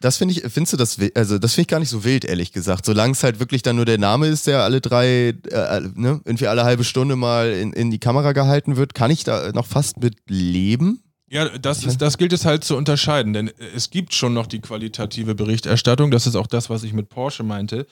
[0.00, 2.52] Das finde ich, findest du das, also das finde ich gar nicht so wild, ehrlich
[2.52, 2.84] gesagt.
[2.84, 6.46] Solange es halt wirklich dann nur der Name ist, der alle drei, äh, ne, irgendwie
[6.48, 10.00] alle halbe Stunde mal in, in die Kamera gehalten wird, kann ich da noch fast
[10.02, 11.02] mit leben.
[11.30, 14.60] Ja, das, ist, das gilt es halt zu unterscheiden, denn es gibt schon noch die
[14.60, 16.10] qualitative Berichterstattung.
[16.10, 17.86] Das ist auch das, was ich mit Porsche meinte.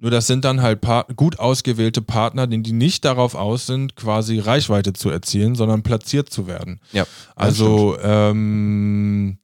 [0.00, 3.96] Nur das sind dann halt par gut ausgewählte Partner, die die nicht darauf aus sind,
[3.96, 6.80] quasi Reichweite zu erzielen, sondern platziert zu werden.
[6.92, 7.06] Ja.
[7.36, 9.38] Also ähm,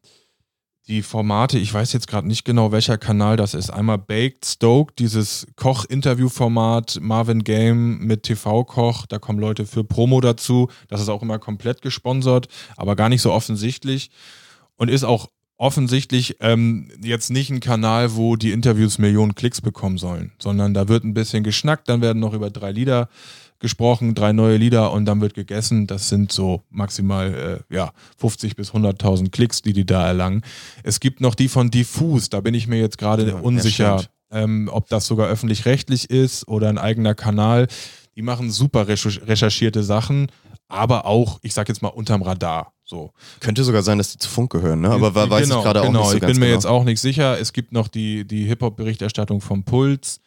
[0.89, 3.71] die Formate, ich weiß jetzt gerade nicht genau, welcher Kanal das ist.
[3.71, 10.71] Einmal Baked Stoke, dieses Koch-Interview-Format, Marvin Game mit TV-Koch, da kommen Leute für Promo dazu.
[10.89, 14.11] Das ist auch immer komplett gesponsert, aber gar nicht so offensichtlich
[14.77, 15.29] und ist auch
[15.59, 20.89] offensichtlich ähm, jetzt nicht ein Kanal, wo die Interviews Millionen Klicks bekommen sollen, sondern da
[20.89, 23.09] wird ein bisschen geschnackt, dann werden noch über drei Lieder
[23.59, 25.87] gesprochen, drei neue Lieder und dann wird gegessen.
[25.87, 30.43] Das sind so maximal äh, ja, 50 bis 100.000 Klicks, die die da erlangen.
[30.83, 34.69] Es gibt noch die von Diffus, da bin ich mir jetzt gerade Ja, unsicher, ähm,
[34.71, 37.67] ob das sogar öffentlich-rechtlich ist oder ein eigener Kanal.
[38.15, 40.29] Die machen super recherch- recherchierte Sachen,
[40.69, 42.73] aber auch, ich sag jetzt mal, unterm Radar.
[42.85, 43.13] So.
[43.41, 44.91] Könnte sogar sein, dass die zu Funk gehören, ne?
[44.91, 46.01] aber wa- weiß genau, ich gerade auch genau.
[46.01, 46.57] nicht so ich ganz bin mir genau.
[46.57, 47.39] jetzt auch nicht sicher.
[47.39, 50.21] Es gibt noch die, die Hip-Hop-Berichterstattung vom Puls,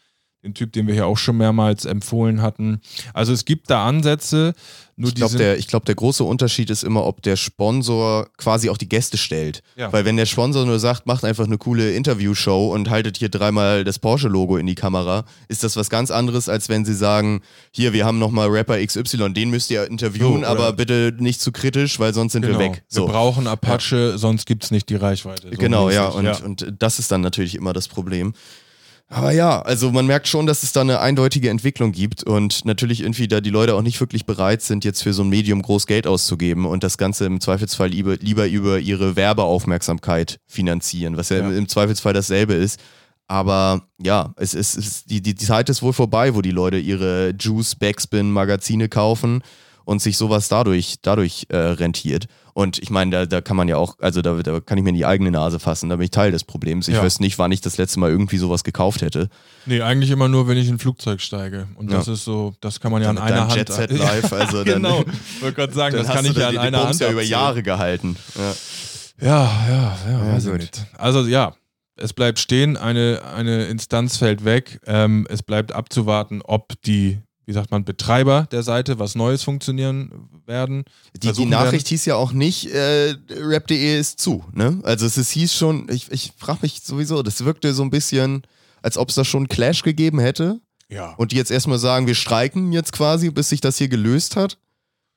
[0.44, 2.80] den Typ, den wir hier auch schon mehrmals empfohlen hatten.
[3.14, 4.54] Also es gibt da Ansätze,
[4.98, 8.78] Ich glaube, der, ich glaub, der große Unterschied ist immer, ob der Sponsor quasi auch
[8.78, 9.64] die Gäste stellt.
[9.76, 9.92] Ja.
[9.92, 13.84] Weil wenn der Sponsor nur sagt, macht einfach eine coole Interviewshow und haltet hier dreimal
[13.84, 17.94] das Porsche-Logo in die Kamera, ist das was ganz anderes, als wenn sie sagen, hier,
[17.94, 22.00] wir haben nochmal Rapper XY, den müsst ihr interviewen, So, aber bitte nicht zu kritisch,
[22.00, 22.84] weil sonst sind genau, wir weg.
[22.88, 23.06] So.
[23.08, 25.50] wir brauchen Apache, sonst gibt es nicht die Reichweite.
[25.50, 28.34] So Genau, ja und, und das ist dann natürlich immer das Problem.
[29.12, 33.02] Aber ja, also man merkt schon, dass es da eine eindeutige Entwicklung gibt und natürlich
[33.02, 35.88] irgendwie da die Leute auch nicht wirklich bereit sind, jetzt für so ein Medium groß
[35.88, 41.38] Geld auszugeben und das Ganze im Zweifelsfall lieber, lieber über ihre Werbeaufmerksamkeit finanzieren, was ja,
[41.38, 41.50] Ja.
[41.50, 42.80] Im, Zweifelsfall dasselbe ist.
[43.28, 46.52] Aber ja, es ist, es ist die, die, die Zeit ist wohl vorbei, wo die
[46.52, 49.42] Leute ihre Juice, Backspin, Magazine kaufen
[49.86, 52.28] und sich sowas dadurch, dadurch äh, rentiert.
[52.54, 54.90] Und ich meine, da, da kann man ja auch, also da, da kann ich mir
[54.90, 56.88] in die eigene Nase fassen, da bin ich Teil des Problems.
[56.88, 57.04] Ich Ja.
[57.04, 59.30] weiß nicht, wann ich das letzte Mal irgendwie sowas gekauft hätte.
[59.66, 61.68] Nee, eigentlich immer nur, wenn ich in ein Flugzeug steige.
[61.76, 62.14] Und das Ja.
[62.14, 63.56] ist so, das kann man ja an einer Hand.
[63.56, 65.02] Jet Set Live, also dann, genau.
[65.36, 66.88] Ich wollte gerade sagen, das kann ich ja an einer Hand.
[66.90, 67.22] Bums ja über.
[67.24, 68.16] Jahre gehalten.
[68.38, 68.54] Ja.
[69.22, 69.98] Ja, ja,
[70.38, 70.60] ja, gut.
[70.60, 70.86] nicht.
[70.98, 71.54] Also ja,
[71.98, 74.80] es bleibt stehen, eine, eine Instanz fällt weg.
[74.88, 77.20] Ähm, es bleibt abzuwarten, ob die,
[77.50, 80.84] wie sagt man, Betreiber der Seite was Neues funktionieren werden.
[81.18, 84.44] Die, die Nachricht hieß ja auch nicht, äh, rap.de ist zu.
[84.54, 84.80] Ne?
[84.84, 88.44] Also es, es hieß schon, ich, ich frage mich sowieso, das wirkte so ein bisschen,
[88.84, 90.62] als ob es da schon einen Clash gegeben hätte.
[90.90, 91.16] Ja.
[91.16, 94.60] Und die jetzt erstmal sagen, wir streiken jetzt quasi, bis sich das hier gelöst hat.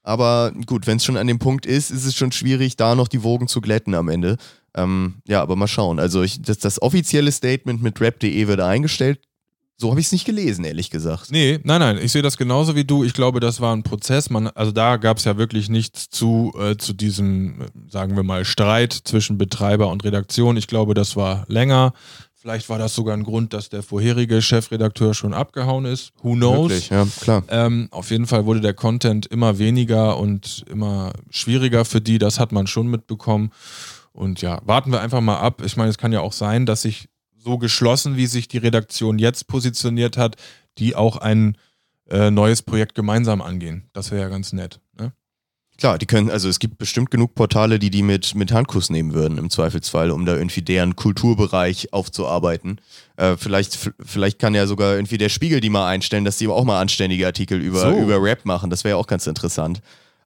[0.02, 3.08] Aber gut, wenn es schon an dem Punkt ist, ist es schon schwierig, da noch
[3.08, 4.38] die Wogen zu glätten am Ende.
[4.74, 5.98] Ähm, ja, aber mal schauen.
[5.98, 9.20] Also ich, das, das offizielle Statement mit rap.de wird eingestellt.
[9.82, 11.32] So habe ich es nicht gelesen, ehrlich gesagt.
[11.32, 13.02] Nee, nein, nein, ich sehe das genauso wie du.
[13.02, 14.30] Ich glaube, das war ein Prozess.
[14.30, 18.22] Man, also da gab es ja wirklich nichts zu, äh, zu diesem, äh, sagen wir
[18.22, 20.56] mal, Streit zwischen Betreiber und Redaktion.
[20.56, 21.94] Ich glaube, das war länger.
[22.32, 26.12] Vielleicht war das sogar ein Grund, dass der vorherige Chefredakteur schon abgehauen ist.
[26.22, 26.70] Who knows?
[26.70, 27.42] Wirklich, ja, klar.
[27.48, 32.18] Ähm, auf jeden Fall wurde der Content immer weniger und immer schwieriger für die.
[32.18, 33.50] Das hat man schon mitbekommen.
[34.12, 35.60] Und ja, warten wir einfach mal ab.
[35.64, 37.08] Ich meine, es kann ja auch sein, dass sich
[37.42, 40.36] so geschlossen, wie sich die Redaktion jetzt positioniert hat,
[40.78, 41.56] die auch ein
[42.08, 43.88] äh, neues Projekt gemeinsam angehen.
[43.92, 44.80] Das wäre ja ganz nett.
[44.98, 45.12] Ne?
[45.78, 49.14] Klar, die können, also es gibt bestimmt genug Portale, die die mit, mit Handkuss nehmen
[49.14, 52.80] würden, im Zweifelsfall, um da irgendwie deren Kulturbereich aufzuarbeiten.
[53.16, 56.64] Äh, vielleicht, vielleicht kann ja sogar irgendwie der Spiegel die mal einstellen, dass die auch
[56.64, 57.98] mal anständige Artikel über, So.
[57.98, 58.70] über Rap machen.
[58.70, 59.80] Das wäre ja auch ganz interessant.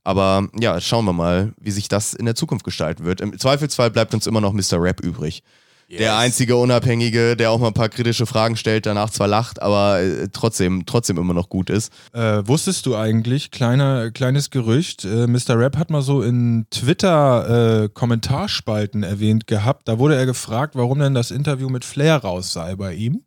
[0.05, 3.21] Aber ja, schauen wir mal, wie sich das in der Zukunft gestalten wird.
[3.21, 4.81] Im Zweifelsfall bleibt uns immer noch Mr.
[4.81, 5.43] Rap übrig.
[5.89, 10.01] Der einzige Unabhängige, der auch mal ein paar kritische Fragen stellt, danach zwar lacht, aber
[10.01, 11.93] äh, trotzdem, trotzdem immer noch gut ist.
[12.13, 15.57] Äh, wusstest du eigentlich, kleiner, kleines Gerücht, äh, Mr.
[15.57, 19.87] Rap hat mal so in Twitter-Kommentarspalten erwähnt gehabt.
[19.87, 23.23] Da wurde er gefragt, warum denn das Interview mit Flair raus sei bei ihm.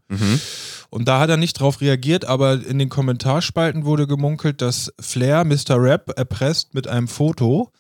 [0.90, 5.46] Und da hat er nicht drauf reagiert, aber in den Kommentarspalten wurde gemunkelt, dass Flair
[5.46, 5.82] Mr.
[5.82, 7.72] Rap erpresst mit einem Foto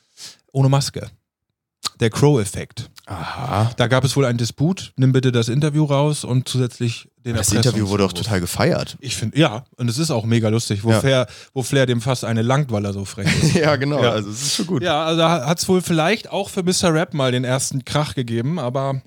[0.53, 1.09] ohne Maske.
[1.99, 2.89] Der Crow-Effekt.
[3.09, 3.71] Aha.
[3.75, 4.93] Da gab es wohl einen Disput.
[4.95, 8.97] Nimm bitte das Interview raus und zusätzlich den Das Interview wurde auch total gefeiert.
[8.99, 10.99] Ich finde, ja, und es ist auch mega lustig, wo, Ja.
[10.99, 13.53] Flair, wo Flair dem fast eine langt, weil er so frech ist.
[13.55, 14.01] ja, genau.
[14.03, 14.11] Ja.
[14.11, 14.83] Also es ist schon gut.
[14.83, 16.93] ja, also hat es wohl vielleicht auch für Mr.
[16.93, 19.01] Rap mal den ersten Krach gegeben, aber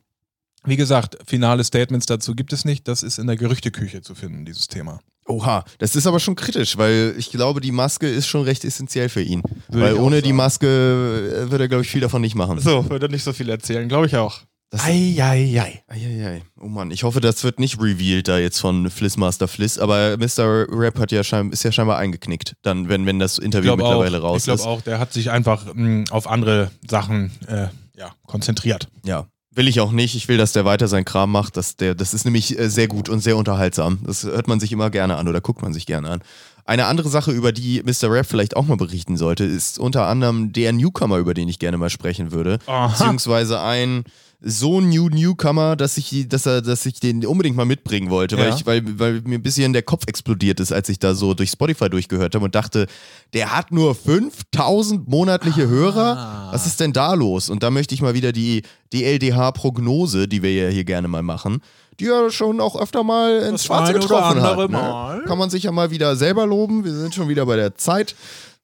[0.65, 2.89] wie gesagt, finale Statements dazu gibt es nicht.
[2.89, 5.01] Das ist in der Gerüchteküche zu finden, dieses Thema.
[5.27, 9.09] Oha, das ist aber schon kritisch, weil ich glaube, die Maske ist schon recht essentiell
[9.09, 9.43] für ihn.
[9.69, 10.33] Würde weil ich ohne die.
[10.33, 12.59] Maske äh, würde er, glaube ich, viel davon nicht machen.
[12.59, 14.41] So, würde nicht so viel erzählen, glaube ich auch.
[14.79, 15.83] Eieiei.
[15.87, 16.43] Eieiei.
[16.59, 20.67] Oh Mann, ich hoffe, das wird nicht revealed da jetzt von Flissmaster Fliss, aber Mr.
[20.71, 23.83] Rap hat ja schein, ist ja scheinbar eingeknickt, dann, wenn, wenn das Ich Interview glaube
[23.83, 24.63] mittlerweile auch, raus ich ist.
[24.63, 28.89] auch, der hat sich einfach mh, auf andere Sachen äh, ja, konzentriert.
[29.05, 29.27] Ja.
[29.55, 30.15] Will ich auch nicht.
[30.15, 31.57] Ich will, dass der weiter seinen Kram macht.
[31.57, 33.99] Das, der, das ist nämlich äh, sehr gut und sehr unterhaltsam.
[34.05, 36.23] Das hört man sich immer gerne an oder guckt man sich gerne an.
[36.65, 38.11] Eine andere Sache, über die Mr.
[38.11, 41.77] Rap vielleicht auch mal berichten sollte, ist unter anderem der Newcomer, über den ich gerne
[41.77, 42.61] mal sprechen würde.
[42.67, 42.87] Aha.
[42.87, 44.05] Beziehungsweise ein
[44.45, 48.49] so new Newcomer, dass ich, dass er, dass ich den unbedingt mal mitbringen wollte, weil,
[48.49, 48.55] Ja.
[48.57, 51.51] ich, weil, weil mir ein bisschen der Kopf explodiert ist, als ich da so durch
[51.51, 52.87] Spotify durchgehört habe und dachte,
[53.35, 56.49] der hat nur 5000 monatliche Hörer.
[56.53, 57.51] Was ist denn da los?
[57.51, 58.63] Und da möchte ich mal wieder die
[58.93, 61.61] DLDH-Prognose, die wir ja hier gerne mal machen,
[62.01, 64.59] die ja schon auch öfter mal ins Das Schwarze getroffen hat.
[64.59, 64.69] Ne?
[64.69, 65.23] Mal.
[65.25, 66.85] Kann man sich ja mal wieder selber loben.
[66.85, 68.15] Wir sind schon wieder bei der Zeit.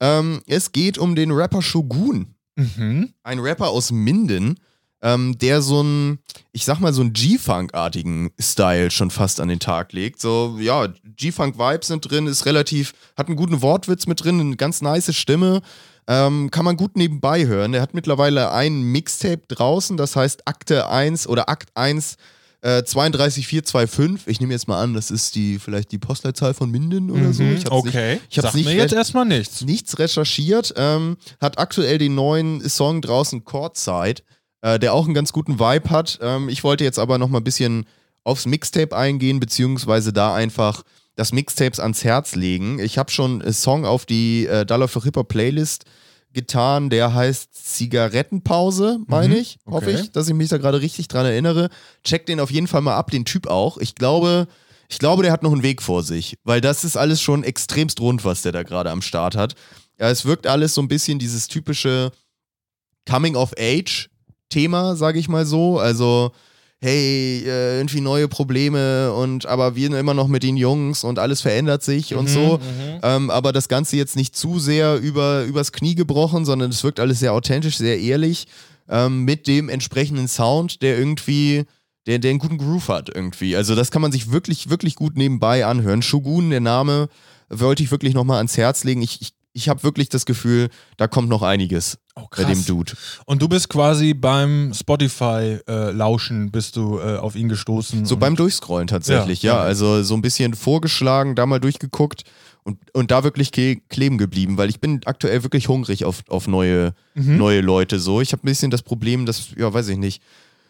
[0.01, 3.11] Ähm, es geht um den Rapper Shogun Mhm.
[3.23, 4.59] ein Rapper aus Minden,
[5.03, 6.19] ähm, der so einen,
[6.53, 10.21] ich sag mal, so einen G-Funk-artigen Style schon fast an den Tag legt.
[10.21, 14.81] So, ja, G-Funk-Vibes sind drin, ist relativ, hat einen guten Wortwitz mit drin, eine ganz
[14.83, 15.63] nice Stimme.
[16.07, 17.75] Ähm, kann man gut nebenbei hören.
[17.75, 22.17] Er hat mittlerweile ein Mixtape draußen, das heißt Akte 1 oder Akt 1
[22.63, 24.27] äh, 32425.
[24.27, 27.43] Ich nehme jetzt mal an, das ist die vielleicht die Postleitzahl von Minden oder so.
[27.43, 27.77] Ich hab's Mhm.
[27.89, 28.13] okay.
[28.15, 29.63] Nicht, ich hab's nicht mir jetzt erstmal nichts.
[29.63, 34.23] nichts recherchiert, ähm, hat aktuell den neuen Song draußen Courtside,
[34.63, 36.19] äh, der auch einen ganz guten Vibe hat.
[36.23, 37.87] Ähm, ich wollte jetzt aber noch mal ein bisschen
[38.25, 40.83] aufs Mixtape eingehen, beziehungsweise da einfach
[41.17, 42.79] das Mixtapes ans Herz legen.
[42.79, 45.85] Ich habe schon einen Song auf die äh, Dollar für Hipper Playlist
[46.33, 49.59] getan, der heißt Zigarettenpause, meine Mhm, ich.
[49.67, 50.01] Hoffe okay.
[50.03, 51.71] ich, dass ich mich da gerade richtig dran erinnere.
[52.05, 53.79] Check den auf jeden Fall mal ab, den Typ auch.
[53.79, 54.47] Ich glaube,
[54.89, 58.01] ich glaube, der hat noch einen Weg vor sich, weil das ist alles schon extremst
[58.01, 59.55] rund, was der da gerade am Start hat.
[59.99, 62.13] Ja, es wirkt alles so ein bisschen dieses typische
[64.49, 65.79] Coming-of-Age-Thema, sage ich mal so.
[65.79, 66.33] Also,
[66.81, 71.41] hey, äh, irgendwie neue Probleme und aber wir immer noch mit den Jungs und alles
[71.41, 72.61] verändert sich und so.
[73.03, 77.01] Ähm, aber das Ganze jetzt nicht zu sehr über, übers Knie gebrochen, sondern es wirkt
[77.01, 78.47] alles sehr authentisch, sehr ehrlich,
[78.89, 81.65] ähm, mit dem entsprechenden Sound, der irgendwie,
[82.07, 83.57] der, der einen guten Groove hat irgendwie.
[83.57, 86.03] Also das kann man sich wirklich, wirklich gut nebenbei anhören.
[86.03, 87.09] Shogun, der Name,
[87.51, 89.03] wollte ich wirklich nochmal ans Herz legen.
[89.03, 90.69] Ich, ich, ich habe wirklich das Gefühl,
[90.99, 92.93] da kommt noch einiges Oh, bei dem Dude.
[93.27, 98.05] Und du bist quasi beim Spotify-Lauschen, bist du äh, auf ihn gestoßen.
[98.07, 99.61] So beim Durchscrollen tatsächlich, Ja, ja.
[99.61, 102.25] Also so ein bisschen vorgeschlagen, da mal durchgeguckt
[102.65, 106.93] und, und da wirklich kleben geblieben, weil ich bin aktuell wirklich hungrig auf, auf neue,
[107.15, 107.37] Mhm.
[107.37, 108.21] neue Leute so.
[108.21, 110.23] Ich habe ein bisschen das Problem, dass, ja, weiß ich nicht,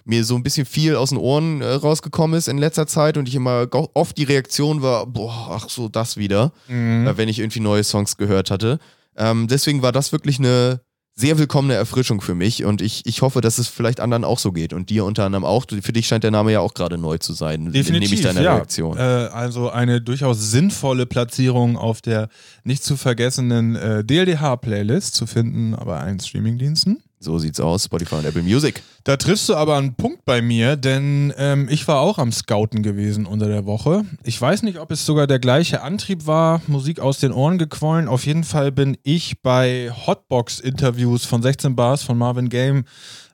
[0.08, 3.28] mir so ein bisschen viel aus den Ohren äh, rausgekommen ist in letzter Zeit und
[3.28, 7.06] ich immer oft die Reaktion war, boah, ach so, das wieder, Mhm.
[7.06, 8.78] äh, wenn ich irgendwie neue Songs gehört hatte.
[9.16, 10.80] Ähm, deswegen war das wirklich eine
[11.14, 14.52] sehr willkommene Erfrischung für mich und ich, ich hoffe, dass es vielleicht anderen auch so
[14.52, 15.64] geht und dir unter anderem auch.
[15.82, 18.42] Für dich scheint der Name ja auch gerade neu zu sein, Definitiv, nehme ich deine
[18.44, 18.54] ja.
[18.54, 18.96] Reaktion.
[18.96, 22.28] Äh, also eine durchaus sinnvolle Platzierung auf der
[22.62, 27.02] nicht zu vergessenen äh, DLDH-Playlist zu finden bei allen Streamingdiensten.
[27.20, 28.82] So sieht's aus, Spotify und Apple Music.
[29.02, 32.82] Da triffst du aber einen Punkt bei mir, denn ähm, ich war auch am Scouten
[32.84, 34.04] gewesen unter der Woche.
[34.22, 38.06] Ich weiß nicht, ob es sogar der gleiche Antrieb war, Musik aus den Ohren gequollen.
[38.06, 42.84] Auf jeden Fall bin ich bei Hotbox-Interviews von 16 Bars von Marvin Game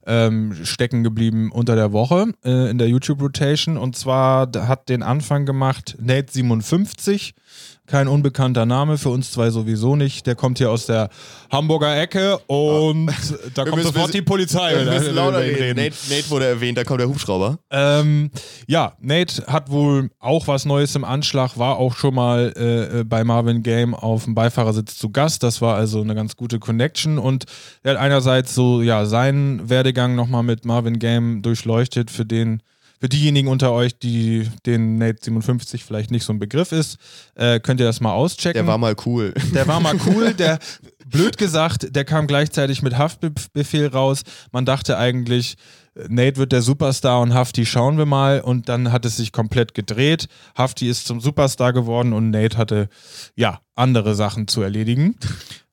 [0.06, 3.76] ähm, stecken geblieben unter der Woche äh, in der YouTube-Rotation.
[3.76, 7.32] Und zwar hat den Anfang gemacht Nate57.
[7.86, 10.26] Kein unbekannter Name, für uns zwei sowieso nicht.
[10.26, 11.10] Der kommt hier aus der
[11.52, 13.08] Hamburger Ecke und
[13.54, 14.74] da kommt müssen- sofort die Polizei.
[14.84, 15.76] Wir müssen lauter reden.
[15.76, 17.58] Nate, Nate wurde erwähnt, da kommt der Hubschrauber.
[17.70, 18.30] ähm,
[18.66, 23.04] ja, Nate hat wohl auch was Neues im Anschlag, war auch schon mal äh, äh,
[23.04, 25.42] bei Marvin Game auf dem Beifahrersitz zu Gast.
[25.42, 27.44] Das war also eine ganz gute Connection und
[27.82, 32.62] er hat einerseits so ja seinen Werdegang nochmal mit Marvin Game durchleuchtet, für den
[33.00, 36.98] für diejenigen unter euch, die den Nate 57 vielleicht nicht so ein Begriff ist,
[37.34, 38.54] äh, könnt ihr das mal auschecken.
[38.54, 39.34] Der war mal cool.
[39.54, 40.58] Der war mal cool, der,
[41.06, 44.22] blöd gesagt, der kam gleichzeitig mit Haftbefehl raus.
[44.52, 45.56] Man dachte eigentlich,
[46.08, 48.40] Nate wird der Superstar und Hafti schauen wir mal.
[48.40, 50.28] Und dann hat es sich komplett gedreht.
[50.56, 52.88] Hafti ist zum Superstar geworden und Nate hatte,
[53.36, 55.16] ja, andere Sachen zu erledigen.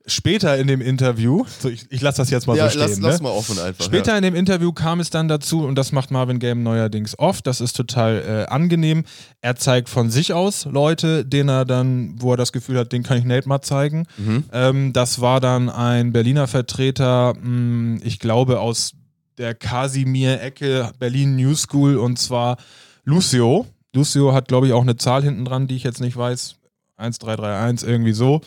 [0.08, 2.82] Später in dem Interview, so ich, ich lasse das jetzt mal ja, so stehen.
[2.82, 3.08] lass, ne?
[3.08, 3.86] lass mal offen einfach.
[3.86, 7.46] Später in dem Interview kam es dann dazu, und das macht Marvin Game neuerdings oft,
[7.46, 9.04] das ist total äh, angenehm.
[9.42, 13.04] Er zeigt von sich aus Leute, denen er dann, wo er das Gefühl hat, den
[13.04, 14.08] kann ich Nate mal zeigen.
[14.52, 18.94] Ähm, das war dann ein Berliner Vertreter, mh, ich glaube aus
[19.38, 22.58] der Casimir-Ecke Berlin New School, und zwar
[23.04, 23.68] Lucio.
[23.94, 26.56] Lucio hat, glaube ich, auch eine Zahl hinten dran, die ich jetzt nicht weiß.
[27.02, 28.42] 1331, irgendwie so.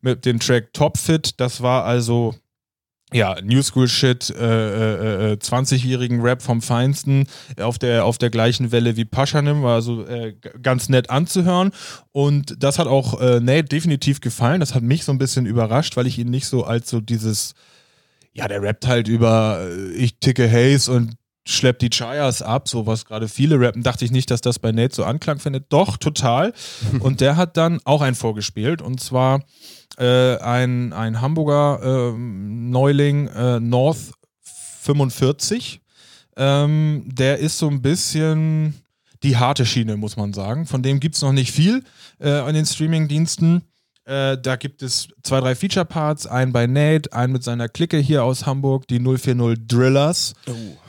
[0.00, 1.40] Mit dem Track Top Fit.
[1.40, 2.34] Das war also
[3.14, 7.28] ja, New School Shit, äh, äh, äh, 20-jährigen Rap vom Feinsten
[7.60, 11.70] auf der, auf der gleichen Welle wie Paschanim, war also äh, ganz nett anzuhören.
[12.10, 14.58] Und das hat auch äh, Nate definitiv gefallen.
[14.58, 17.54] Das hat mich so ein bisschen überrascht, weil ich ihn nicht so als so dieses,
[18.32, 21.14] ja, der rappt halt über, äh, ich ticke Haze und
[21.46, 24.72] schleppt die Chayas ab, so was gerade viele rappen, dachte ich nicht, dass das bei
[24.72, 25.72] Nate so Anklang findet.
[25.72, 26.52] Doch, total.
[27.00, 29.42] und der hat dann auch einen vorgespielt und zwar
[29.98, 34.12] äh, ein, ein Hamburger äh, Neuling, äh, North
[34.82, 35.80] 45.
[36.36, 38.74] Ähm, der ist so ein bisschen
[39.22, 40.66] die harte Schiene, muss man sagen.
[40.66, 41.84] Von dem gibt es noch nicht viel
[42.18, 43.62] äh, an den Streaming-Diensten.
[44.04, 48.24] Äh, da gibt es zwei, drei Feature-Parts, einen bei Nate, einen mit seiner Clique hier
[48.24, 50.34] aus Hamburg, die 040 Drillers.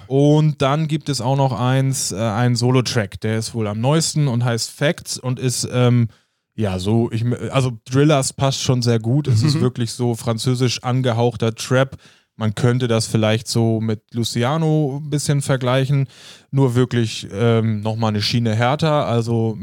[0.08, 4.28] Und dann gibt es auch noch eins, äh, einen Solo-Track, der ist wohl am neuesten
[4.28, 6.08] und heißt Facts und ist, ähm,
[6.56, 9.28] ja, so, ich, also Drillers passt schon sehr gut.
[9.28, 11.97] Es ist wirklich so französisch angehauchter Trap.
[12.38, 16.08] Man könnte das vielleicht so mit Luciano ein bisschen vergleichen,
[16.51, 19.58] nur wirklich ähm, nochmal eine Schiene härter, also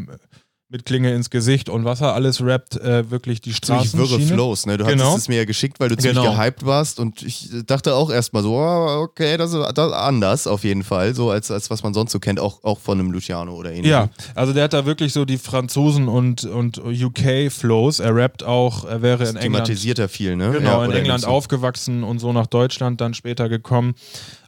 [0.72, 4.18] mit Klinge ins Gesicht und was er alles rappt, äh, wirklich die Ziemlich wirre.
[4.20, 4.78] Flows, ne?
[4.78, 5.04] Du Genau.
[5.04, 6.34] hattest es mir ja geschickt, weil du ziemlich Genau.
[6.34, 10.64] gehypt warst und ich dachte auch erstmal so, oh, okay, das ist, das anders auf
[10.64, 13.54] jeden Fall, so als, als was man sonst so kennt, auch, auch von einem Luciano
[13.54, 13.90] oder ähnlichem.
[13.90, 18.00] Ja, also der hat da wirklich so die Franzosen und, und UK-Flows.
[18.00, 20.52] Er rappt auch, er wäre in England Thematisiert er viel, ne?
[20.52, 21.28] Genau, Ja, in England so.
[21.28, 23.94] aufgewachsen und so nach Deutschland dann später gekommen.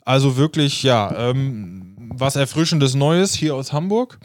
[0.06, 4.18] Also wirklich, ja, ähm, was Erfrischendes Neues hier aus Hamburg.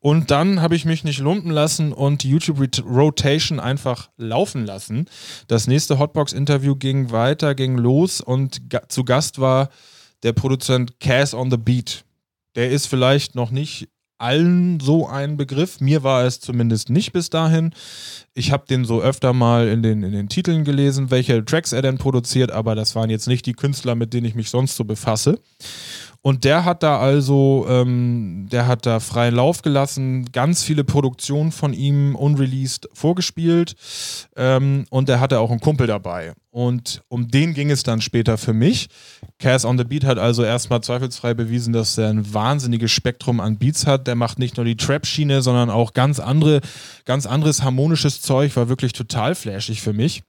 [0.00, 5.06] Und dann habe ich mich nicht lumpen lassen und die YouTube Rotation einfach laufen lassen.
[5.48, 9.68] Das nächste Hotbox-Interview ging weiter, ging los und ga zu Gast war
[10.22, 12.04] der Produzent Cass on the Beat.
[12.54, 13.88] Der ist vielleicht noch nicht
[14.18, 15.80] allen so ein Begriff.
[15.80, 17.74] Mir war es zumindest nicht bis dahin.
[18.32, 21.82] Ich habe den so öfter mal in den, in den Titeln gelesen, welche Tracks er
[21.82, 24.84] denn produziert, aber das waren jetzt nicht die Künstler, mit denen ich mich sonst so
[24.84, 25.40] befasse.
[26.26, 31.52] Und der hat da also, ähm, der hat da freien Lauf gelassen, ganz viele Produktionen
[31.52, 33.76] von ihm unreleased vorgespielt
[34.34, 36.32] ähm, und der hatte auch einen Kumpel dabei.
[36.50, 38.88] Und um den ging es dann später für mich.
[39.38, 43.58] Cass on the Beat hat also erstmal zweifelsfrei bewiesen, dass er ein wahnsinniges Spektrum an
[43.58, 44.06] Beats hat.
[44.06, 46.62] Der macht nicht nur die Trap-Schiene, sondern auch ganz andere,
[47.04, 50.22] ganz anderes harmonisches Zeug, war wirklich total flashig für mich.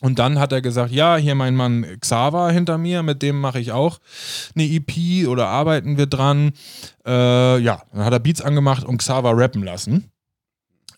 [0.00, 3.60] Und dann hat er gesagt, ja, hier mein Mann Xaver hinter mir, mit dem mache
[3.60, 3.98] ich auch
[4.54, 6.52] eine EP oder arbeiten wir dran.
[7.06, 10.10] Äh, ja, dann hat er Beats angemacht und Xaver rappen lassen.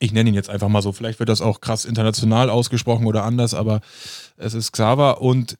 [0.01, 3.25] Ich nenne ihn jetzt einfach mal so, vielleicht wird das auch krass international ausgesprochen oder
[3.25, 3.81] anders, aber
[4.37, 5.57] es ist Xaver und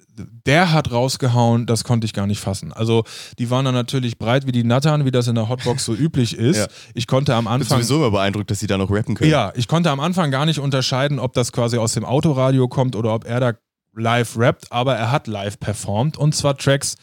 [0.47, 2.73] der hat rausgehauen, das konnte ich gar nicht fassen.
[2.73, 3.05] Also
[3.39, 6.35] die waren dann natürlich breit wie die Nattern, wie das in der Hotbox so üblich
[6.39, 6.59] ist.
[6.59, 6.67] Ja.
[6.95, 7.79] Ich konnte am Ich bin Anfang...
[7.79, 9.31] sowieso immer beeindruckt, dass sie da noch rappen können.
[9.31, 12.95] Ja, ich konnte am Anfang gar nicht unterscheiden, ob das quasi aus dem Autoradio kommt
[12.95, 13.53] oder ob er da
[13.95, 16.97] live rappt, aber er hat live performt und zwar Tracks,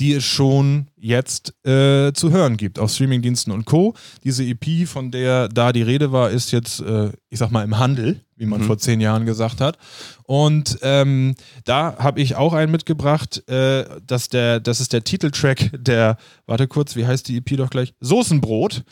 [0.00, 3.94] die es schon jetzt äh, zu hören gibt auf Streamingdiensten und Co.
[4.22, 7.78] Diese EP, von der da die Rede war, ist jetzt, äh, ich sag mal, im
[7.78, 9.78] Handel, wie man vor zehn Jahren gesagt hat.
[10.24, 11.34] Und ähm,
[11.64, 16.66] da habe ich auch einen mitgebracht, äh, dass der, das ist der Titeltrack der, warte
[16.68, 17.94] kurz, wie heißt die EP doch gleich?
[18.00, 18.82] Soßenbrot.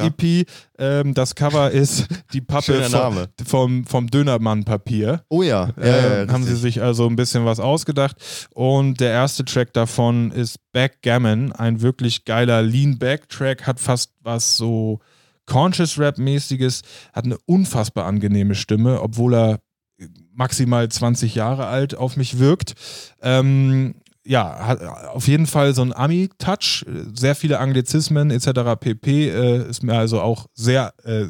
[0.00, 0.48] Ah, EP.
[0.78, 5.22] Ähm, das Cover ist die Pappe vom, vom, vom Dönermann-Papier.
[5.28, 8.16] Oh ja, ja, ja, ja haben sie sich also ein bisschen was ausgedacht.
[8.54, 10.58] Und der erste Track davon ist
[11.08, 15.00] Backgammon, ein wirklich geiler Lean-Back-Track, hat fast was so
[15.46, 16.82] Conscious Rap-mäßiges,
[17.14, 19.60] hat eine unfassbar angenehme Stimme, obwohl er
[20.34, 22.74] maximal 20 Jahre alt auf mich wirkt.
[23.22, 23.94] Ähm,
[24.26, 26.84] ja, hat auf jeden Fall so ein Ami-Touch,
[27.14, 28.78] sehr viele Anglizismen etc.
[28.78, 29.30] pp.
[29.30, 31.28] Äh, ist mir also auch sehr äh,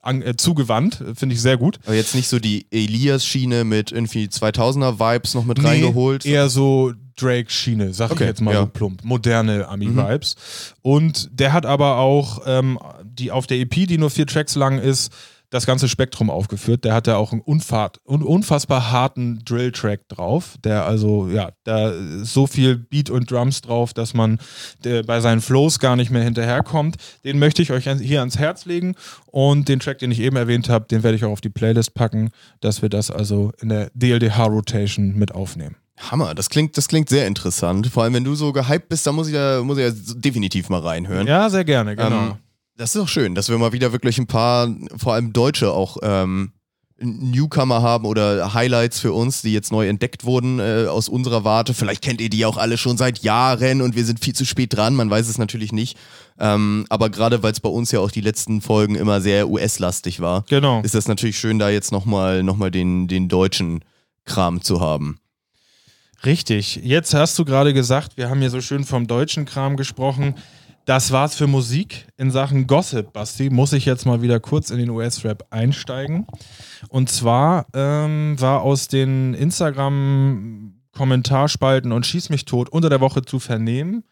[0.00, 1.80] an, äh, zugewandt, finde ich sehr gut.
[1.84, 6.24] Aber jetzt nicht so die Elias-Schiene mit irgendwie 2000er-Vibes noch mit Nee, reingeholt.
[6.24, 8.60] Eher so Drake-Schiene, sag ich Okay, jetzt mal ja.
[8.60, 9.04] so plump.
[9.04, 10.36] Moderne Ami-Vibes.
[10.82, 14.78] Und der hat aber auch ähm, die auf der EP, die nur vier Tracks lang
[14.78, 15.12] ist,
[15.50, 16.84] das ganze Spektrum aufgeführt.
[16.84, 20.56] Der hat da auch einen unfassbar harten Drill-Track drauf.
[20.62, 24.38] Der also, ja, da ist so viel Beat und Drums drauf, dass man
[24.84, 26.96] der, bei seinen Flows gar nicht mehr hinterherkommt.
[27.24, 28.94] Den möchte ich euch hier ans Herz legen.
[29.26, 31.94] Und den Track, den ich eben erwähnt habe, den werde ich auch auf die Playlist
[31.94, 35.76] packen, dass wir das also in der DLDH-Rotation mit aufnehmen.
[35.98, 37.88] Hammer, das klingt, das klingt sehr interessant.
[37.88, 40.68] Vor allem, wenn du so gehypt bist, da muss ich ja, muss ich ja definitiv
[40.68, 41.26] mal reinhören.
[41.26, 42.20] Ja, sehr gerne, genau.
[42.20, 42.34] Ähm,
[42.76, 45.96] das ist auch schön, dass wir mal wieder wirklich ein paar, vor allem Deutsche auch
[46.02, 46.52] ähm,
[47.00, 51.74] Newcomer haben oder Highlights für uns, die jetzt neu entdeckt wurden äh, aus unserer Warte.
[51.74, 54.74] Vielleicht kennt ihr die auch alle schon seit Jahren und wir sind viel zu spät
[54.74, 55.96] dran, man weiß es natürlich nicht.
[56.38, 60.20] Ähm, aber gerade weil es bei uns ja auch die letzten Folgen immer sehr US-lastig
[60.20, 60.80] war, genau.
[60.82, 63.84] ist das natürlich schön, da jetzt nochmal noch mal den, den deutschen
[64.24, 65.18] Kram zu haben.
[66.24, 66.80] Richtig.
[66.82, 70.34] Jetzt hast du gerade gesagt, wir haben hier so schön vom deutschen Kram gesprochen.
[70.84, 72.08] Das war's für Musik.
[72.16, 76.26] In Sachen Gossip, Basti, muss ich jetzt mal wieder kurz in den US-Rap einsteigen.
[76.88, 83.38] Und zwar ähm, war aus den Instagram-Kommentarspalten und Schieß mich tot unter der Woche zu
[83.38, 84.02] vernehmen,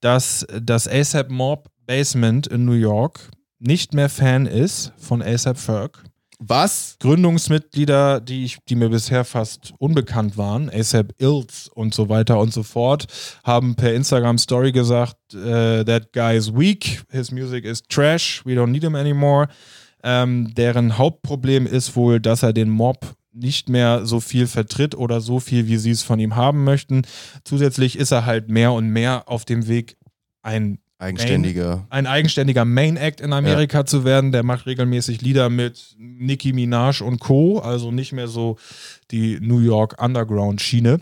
[0.00, 3.28] dass das ASAP Mob Basement in New York
[3.58, 6.04] nicht mehr Fan ist von ASAP Ferg.
[6.44, 6.96] Was?
[6.98, 12.52] Gründungsmitglieder, die, ich, die mir bisher fast unbekannt waren, ASAP Ills und so weiter und
[12.52, 13.06] so fort,
[13.44, 18.54] haben per Instagram Story gesagt, äh, that guy is weak, his music is trash, we
[18.54, 19.46] don't need him anymore.
[20.02, 25.20] Ähm, deren Hauptproblem ist wohl, dass er den Mob nicht mehr so viel vertritt oder
[25.20, 27.02] so viel, wie sie es von ihm haben möchten.
[27.44, 29.96] Zusätzlich ist er halt mehr und mehr auf dem Weg,
[30.42, 31.86] ein Eigenständiger.
[31.90, 34.32] ein eigenständiger Main Act in Amerika zu werden.
[34.32, 37.58] Der macht regelmäßig Lieder mit Nicki Minaj und Co.
[37.58, 38.56] Also nicht mehr so
[39.10, 41.00] die New York Underground Schiene.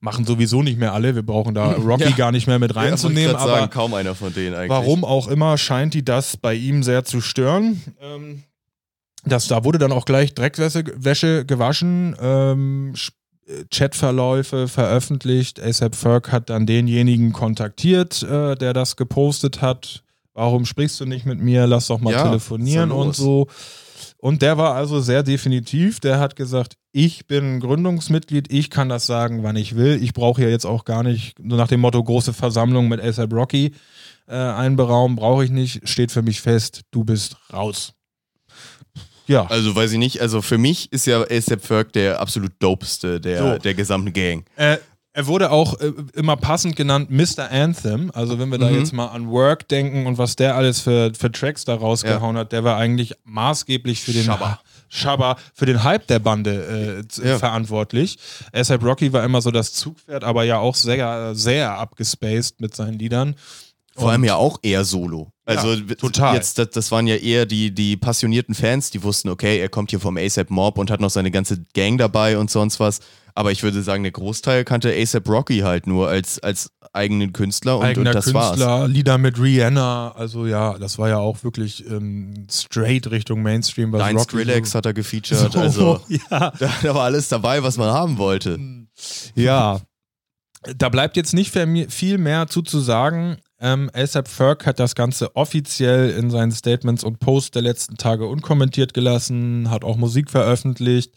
[0.00, 1.14] Machen sowieso nicht mehr alle.
[1.14, 2.10] Wir brauchen da Rocky Ja.
[2.16, 3.36] gar nicht mehr mit Ja, wollte ich reinzunehmen.
[3.36, 4.70] aber sagen, kaum einer von denen eigentlich.
[4.70, 7.82] Warum auch immer scheint die das bei ihm sehr zu stören.
[8.00, 8.42] Ähm,
[9.24, 12.98] das, da wurde dann auch gleich Dreckwäsche Wäsche gewaschen, ähm, äh,
[13.70, 15.60] Chatverläufe veröffentlicht.
[15.62, 20.02] ASAP Ferg hat dann denjenigen kontaktiert, äh, der das gepostet hat.
[20.34, 21.66] Warum sprichst du nicht mit mir?
[21.66, 23.46] Lass doch mal Ja, telefonieren und so.
[24.18, 26.00] Und der war also sehr definitiv.
[26.00, 30.02] Der hat gesagt, ich bin Gründungsmitglied, ich kann das sagen, wann ich will.
[30.02, 33.32] Ich brauche ja jetzt auch gar nicht, so nach dem Motto große Versammlung mit ASAP
[33.32, 33.72] Rocky
[34.26, 37.92] äh, einberaumen, brauche ich nicht, steht für mich fest, du bist raus.
[39.26, 43.20] Ja, Also weiß ich nicht, also für mich ist ja ASAP Ferg der absolut dopeste
[43.20, 43.58] der, So.
[43.58, 44.44] der gesamten Gang.
[44.56, 44.76] äh,
[45.12, 47.50] er wurde auch äh, immer passend genannt Mr.
[47.50, 48.10] Anthem.
[48.12, 48.78] Also wenn wir da Mhm.
[48.80, 52.52] jetzt mal an Work denken und was der alles für, für Tracks da rausgehauen hat,
[52.52, 54.60] der war eigentlich maßgeblich für den Schabber.
[54.90, 57.38] Schabber, für den Hype der Bande äh, Ja.
[57.38, 58.18] verantwortlich.
[58.52, 62.98] ASAP Rocky war immer so das Zugpferd, aber ja auch sehr, sehr abgespaced mit seinen
[62.98, 63.36] Liedern.
[63.96, 65.32] Vor allem ja auch eher solo.
[65.46, 66.34] Also Ja, total.
[66.34, 69.90] Jetzt, das, das waren ja eher die, die passionierten Fans, die wussten, okay, er kommt
[69.90, 73.00] hier vom ASAP Mob und hat noch seine ganze Gang dabei und sonst was.
[73.34, 77.78] Aber ich würde sagen, der Großteil kannte ASAP Rocky halt nur als, als eigenen Künstler
[77.78, 78.50] und, Eigener und das war's.
[78.52, 83.92] Künstler, Lieder mit Rihanna, also ja, das war ja auch wirklich ähm, straight Richtung Mainstream.
[83.92, 86.50] Was Dein Skrillex so hat er gefeatured, So, also ja.
[86.58, 88.58] da, da war alles dabei, was man haben wollte.
[89.34, 89.80] Ja,
[90.76, 93.36] da bleibt jetzt nicht viel viel mehr zu zu sagen.
[93.58, 98.26] Ähm, ASAP Ferg hat das Ganze offiziell in seinen Statements und Posts der letzten Tage
[98.26, 101.12] unkommentiert gelassen, hat auch Musik veröffentlicht.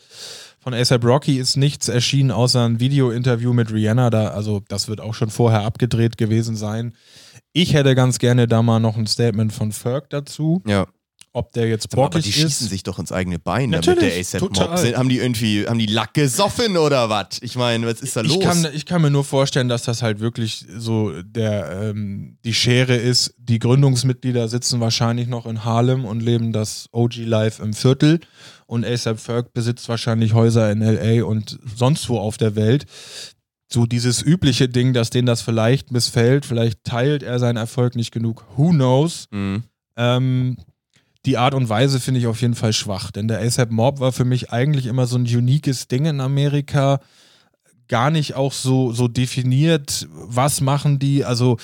[0.60, 4.10] Von ASAP Rocky ist nichts erschienen, außer ein Video-Interview mit Rihanna.
[4.10, 6.94] Da, also, das wird auch schon vorher abgedreht gewesen sein.
[7.54, 10.88] Ich hätte ganz gerne da mal noch ein Statement von Ferg dazu, Ja.
[11.32, 12.70] Ob der jetzt Aber bockig die schießen ist.
[12.70, 14.54] sich doch ins eigene Bein Natürlich, damit der ASAP Mob.
[14.54, 14.78] total.
[14.78, 17.40] Sind, haben die irgendwie, haben die Lack gesoffen oder was?
[17.42, 18.34] Ich meine, was ist da los?
[18.34, 22.54] Ich kann, ich kann mir nur vorstellen, dass das halt wirklich so der, ähm, die
[22.54, 23.34] Schere ist.
[23.38, 28.20] Die Gründungsmitglieder sitzen wahrscheinlich noch in Harlem und leben das OG-Life im Viertel.
[28.66, 31.24] Und ASAP Ferg besitzt wahrscheinlich Häuser in L.A.
[31.26, 32.86] und sonst wo auf der Welt.
[33.72, 36.46] So dieses übliche Ding, dass denen das vielleicht missfällt.
[36.46, 38.46] Vielleicht teilt er seinen Erfolg nicht genug.
[38.58, 39.28] Who knows?
[39.30, 39.64] Mhm.
[39.96, 40.58] Ähm,
[41.30, 44.12] die Art und Weise finde ich auf jeden Fall schwach, denn der ASAP Mob war
[44.12, 47.00] für mich eigentlich immer so ein uniques Ding in Amerika.
[47.88, 51.24] Gar nicht auch so, so definiert, was machen die.
[51.24, 51.58] Also,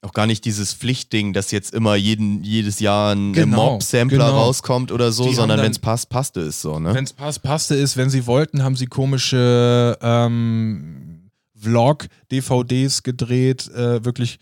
[0.00, 4.40] Auch gar nicht dieses Pflichtding, dass jetzt immer jeden, jedes Jahr ein Genau, Mob-Sampler genau.
[4.40, 6.92] rauskommt oder so, Die sondern wenn es passt, passte es so, ne?
[6.92, 7.96] wenn es passt, passte es.
[7.96, 13.68] Wenn sie wollten, haben sie komische ähm, Vlog-DVDs gedreht.
[13.70, 14.40] Äh, wirklich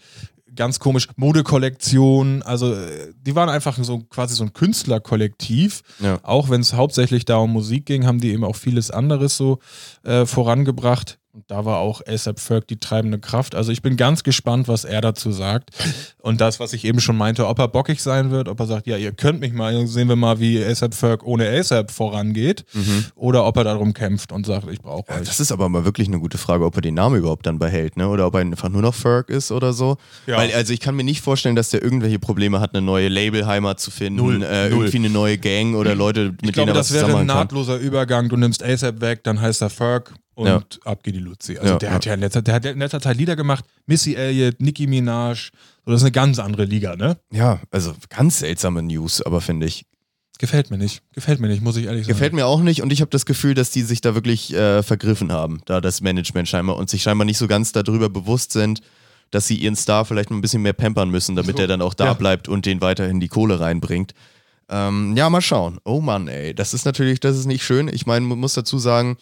[0.55, 1.09] ganz komisch.
[1.17, 2.43] Modekollektion.
[2.43, 5.83] Also, äh, die waren einfach so quasi so ein Künstlerkollektiv.
[6.01, 6.19] Ja.
[6.23, 9.61] Auch wenn es hauptsächlich da um Musik ging, haben die eben auch vieles anderes so
[10.03, 11.20] äh, vorangebracht.
[11.33, 13.55] Und da war auch ASAP Ferg die treibende Kraft.
[13.55, 15.71] Also ich bin ganz gespannt, was er dazu sagt.
[16.19, 18.89] Und das, was ich eben schon meinte, ob er bockig sein wird, ob er sagt,
[18.89, 22.65] ja, ihr könnt mich mal, sehen wir mal, wie ASAP Ferg ohne ASAP vorangeht.
[23.15, 25.21] Oder ob er darum kämpft und sagt, ich brauche euch.
[25.21, 27.97] das ist aber mal wirklich eine gute Frage, ob er den Namen überhaupt dann behält,
[27.97, 28.09] ne?
[28.09, 29.99] Oder ob er einfach nur noch Ferg ist oder so.
[30.27, 30.37] Ja.
[30.37, 33.79] Weil, also ich kann mir nicht vorstellen, dass der irgendwelche Probleme hat, eine neue Labelheimat
[33.79, 34.79] zu finden, Null, äh, null.
[34.87, 37.13] irgendwie eine neue Gang oder Leute, mit Ich denen glaube, er was das wäre ein
[37.13, 37.37] machen kann.
[37.37, 38.29] nahtloser Übergang.
[38.29, 40.61] Du nimmst ASAP weg, dann heißt er Ferg und Ja.
[40.85, 41.57] ab geht die Luzi.
[41.59, 41.95] Also Ja, der ja.
[41.95, 43.65] hat ja in letzter, der hat in letzter Zeit Lieder gemacht.
[43.87, 45.51] Missy Elliott, Nicki Minaj.
[45.85, 47.17] So, das ist eine ganz andere Liga, ne?
[47.33, 49.85] Ja, also ganz seltsame News, aber finde ich.
[50.39, 51.03] Gefällt mir nicht.
[51.13, 52.15] Gefällt mir nicht, muss ich ehrlich sagen.
[52.15, 54.83] Gefällt mir auch nicht und ich habe das Gefühl, dass die sich da wirklich äh,
[54.83, 58.81] vergriffen haben, da das Management scheinbar und sich scheinbar nicht so ganz darüber bewusst sind,
[59.31, 61.83] dass sie ihren Star vielleicht mal ein bisschen mehr pampern müssen, damit So, er dann
[61.83, 64.15] auch da bleibt und den weiterhin die Kohle reinbringt.
[64.71, 65.79] Ähm, ja, mal schauen.
[65.85, 67.89] Oh Mann, ey, das ist natürlich, das ist nicht schön.
[67.93, 69.19] Ich meine, man muss dazu sagen,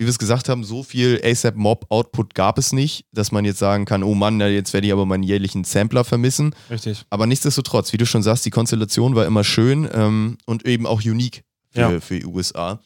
[0.00, 3.44] wie wir es gesagt haben, so viel ASAP Mob Output gab es nicht, dass man
[3.44, 6.54] jetzt sagen kann, oh Mann, jetzt werde ich aber meinen jährlichen Sampler vermissen.
[6.70, 7.04] Richtig.
[7.10, 11.02] Aber nichtsdestotrotz, wie du schon sagst, die Konstellation war immer schön ähm, und eben auch
[11.04, 12.00] unique für, Ja.
[12.00, 12.80] für die USA.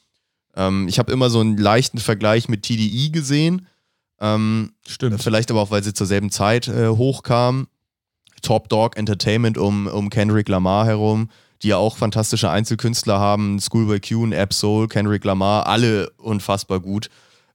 [0.56, 3.68] Ähm, ich habe immer so einen leichten Vergleich mit TDI gesehen.
[4.20, 5.22] Ähm, Stimmt.
[5.22, 7.68] Vielleicht aber auch, weil sie zur selben Zeit äh, hochkam.
[8.42, 11.30] Top Dog Entertainment um, um Kendrick Lamar herum,
[11.62, 13.58] die ja auch fantastische Einzelkünstler haben.
[13.60, 17.08] Schoolboy Q, Ab Soul, Kendrick Lamar, alle unfassbar gut.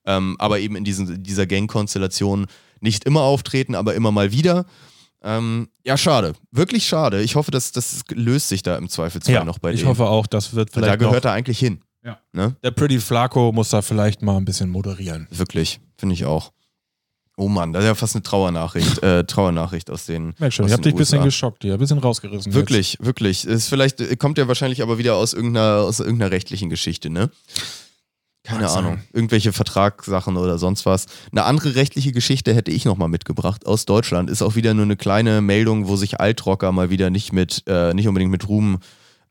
[0.05, 2.47] Ähm, aber eben in diesen, dieser Gang-Konstellation
[2.79, 4.65] nicht immer auftreten, aber immer mal wieder.
[5.21, 6.33] Ähm, ja, schade.
[6.51, 7.21] Wirklich schade.
[7.21, 9.89] Ich hoffe, dass das löst sich da im Zweifelsfall ja, noch bei ich denen.
[9.89, 11.81] hoffe auch, das wird da vielleicht noch, gehört er eigentlich hin.
[12.03, 12.17] Ja.
[12.31, 12.55] Ne?
[12.63, 15.27] der Pretty Flaco muss da vielleicht mal ein bisschen moderieren.
[15.31, 16.53] Wirklich, finde ich auch.
[17.39, 20.33] Oh Mann, das ist ja fast eine Trauernachricht, äh, Trauernachricht aus den.
[20.39, 22.53] Merk schon, ich hab dich ein bisschen geschockt hier, ein bisschen rausgerissen.
[22.53, 23.45] Wirklich, wirklich.
[23.45, 27.29] Es Ist vielleicht kommt ja wahrscheinlich aber wieder aus irgendeiner, aus irgendeiner rechtlichen Geschichte, ne?
[28.43, 28.83] Keine sein.
[28.83, 29.01] Ahnung.
[29.13, 31.05] Irgendwelche Vertragssachen oder sonst was.
[31.31, 34.29] Eine andere rechtliche Geschichte hätte ich nochmal mitgebracht aus Deutschland.
[34.29, 37.93] Ist auch wieder nur eine kleine Meldung, wo sich Altrocker mal wieder nicht mit, äh,
[37.93, 38.79] nicht unbedingt mit Ruhm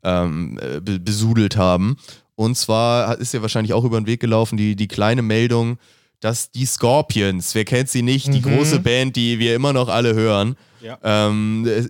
[0.03, 1.97] ähm, äh, be besudelt haben.
[2.33, 5.77] Und zwar ist ja wahrscheinlich auch über den Weg gelaufen, die, die kleine Meldung,
[6.19, 8.55] dass die Scorpions, wer kennt sie nicht, die Mhm.
[8.57, 10.97] große Band, die wir immer noch alle hören, Ja.
[11.03, 11.87] ähm, äh,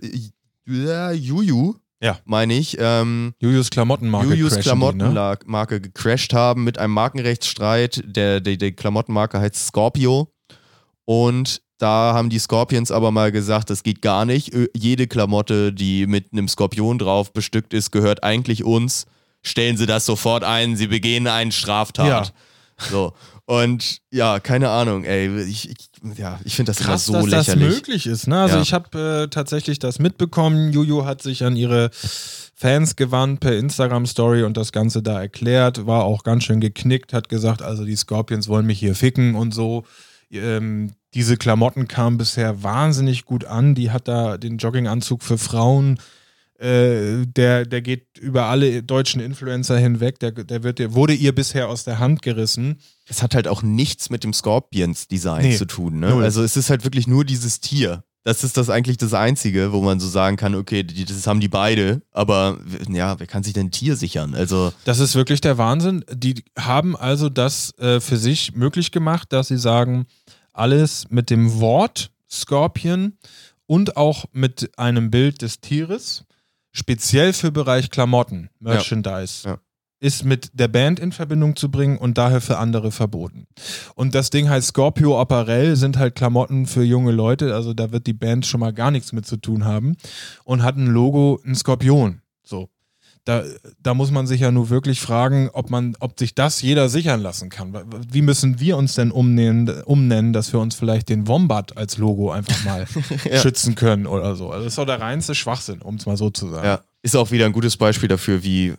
[0.72, 2.18] ja, Juju, Ja.
[2.24, 5.10] meine ich, ähm, Julius Klamottenmarke Julius crashen die, ne?
[5.10, 8.02] Klamottenmarke gecrashed haben mit einem Markenrechtsstreit.
[8.06, 10.32] Der, der, die Klamottenmarke heißt Scorpio.
[11.04, 14.52] Und da haben die Scorpions aber mal gesagt, das geht gar nicht.
[14.76, 19.06] Jede Klamotte, die mit einem Skorpion drauf bestückt ist, gehört eigentlich uns.
[19.42, 22.32] Stellen Sie das sofort ein, Sie begehen eine Straftat.
[22.90, 23.12] So.
[23.50, 25.42] Und ja, keine Ahnung, ey.
[25.42, 27.66] Ich, ich, ja, ich finde das Krass, immer so dass lächerlich.
[27.68, 28.28] das möglich ist.
[28.28, 28.40] Ne?
[28.40, 28.62] Also Ja.
[28.62, 30.72] ich habe äh, tatsächlich das mitbekommen.
[30.72, 31.90] Juju hat sich an ihre
[32.54, 35.84] Fans gewandt per Instagram-Story und das Ganze da erklärt.
[35.84, 39.52] War auch ganz schön geknickt, hat gesagt, also die Scorpions wollen mich hier ficken und
[39.52, 39.82] so.
[40.30, 43.74] Ähm, diese Klamotten kamen bisher wahnsinnig gut an.
[43.74, 45.98] Die hat da den Jogginganzug für Frauen.
[46.60, 50.18] Äh, der, der geht über alle deutschen Influencer hinweg.
[50.18, 52.78] Der, der, wird, der wurde ihr bisher aus der Hand gerissen.
[53.08, 55.98] es hat halt auch nichts mit dem Scorpions-Design Nee, zu tun.
[56.00, 56.10] Ne?
[56.10, 56.22] null.
[56.24, 58.04] Also es ist halt wirklich nur dieses Tier.
[58.24, 61.40] Das ist das eigentlich das Einzige, wo man so sagen kann, okay, die, das haben
[61.40, 62.58] die beide, aber
[62.90, 64.34] ja, wer kann sich denn ein Tier sichern?
[64.34, 66.04] Also, Das ist wirklich der Wahnsinn.
[66.12, 70.04] Die haben also das äh, für sich möglich gemacht, dass sie sagen,
[70.52, 73.14] alles mit dem Wort Scorpion
[73.66, 76.24] und auch mit einem Bild des Tieres,
[76.72, 79.58] speziell für Bereich Klamotten, Merchandise, Ja.
[80.00, 83.46] ist mit der Band in Verbindung zu bringen und daher für andere verboten.
[83.94, 88.06] Und das Ding heißt Scorpio Apparel, sind halt Klamotten für junge Leute, also da wird
[88.06, 89.96] die Band schon mal gar nichts mit zu tun haben
[90.44, 92.22] und hat ein Logo, ein Skorpion.
[93.24, 93.44] Da,
[93.82, 97.20] da muss man sich ja nur wirklich fragen, ob man, ob sich das jeder sichern
[97.20, 97.76] lassen kann.
[98.10, 102.30] Wie müssen wir uns denn umnennen, umnennen, dass wir uns vielleicht den Wombat als Logo
[102.30, 102.86] einfach mal
[103.42, 104.50] schützen können oder so?
[104.50, 106.64] Also das ist doch der reinste Schwachsinn, um es mal so zu sagen.
[106.64, 108.74] ja, ist auch wieder ein gutes Beispiel dafür, wie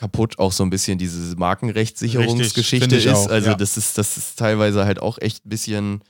[0.00, 3.06] kaputt auch so ein bisschen diese Markenrechtssicherungsgeschichte ist.
[3.08, 3.54] auch, also ja.
[3.54, 6.00] das ist, das ist teilweise halt auch echt ein bisschen,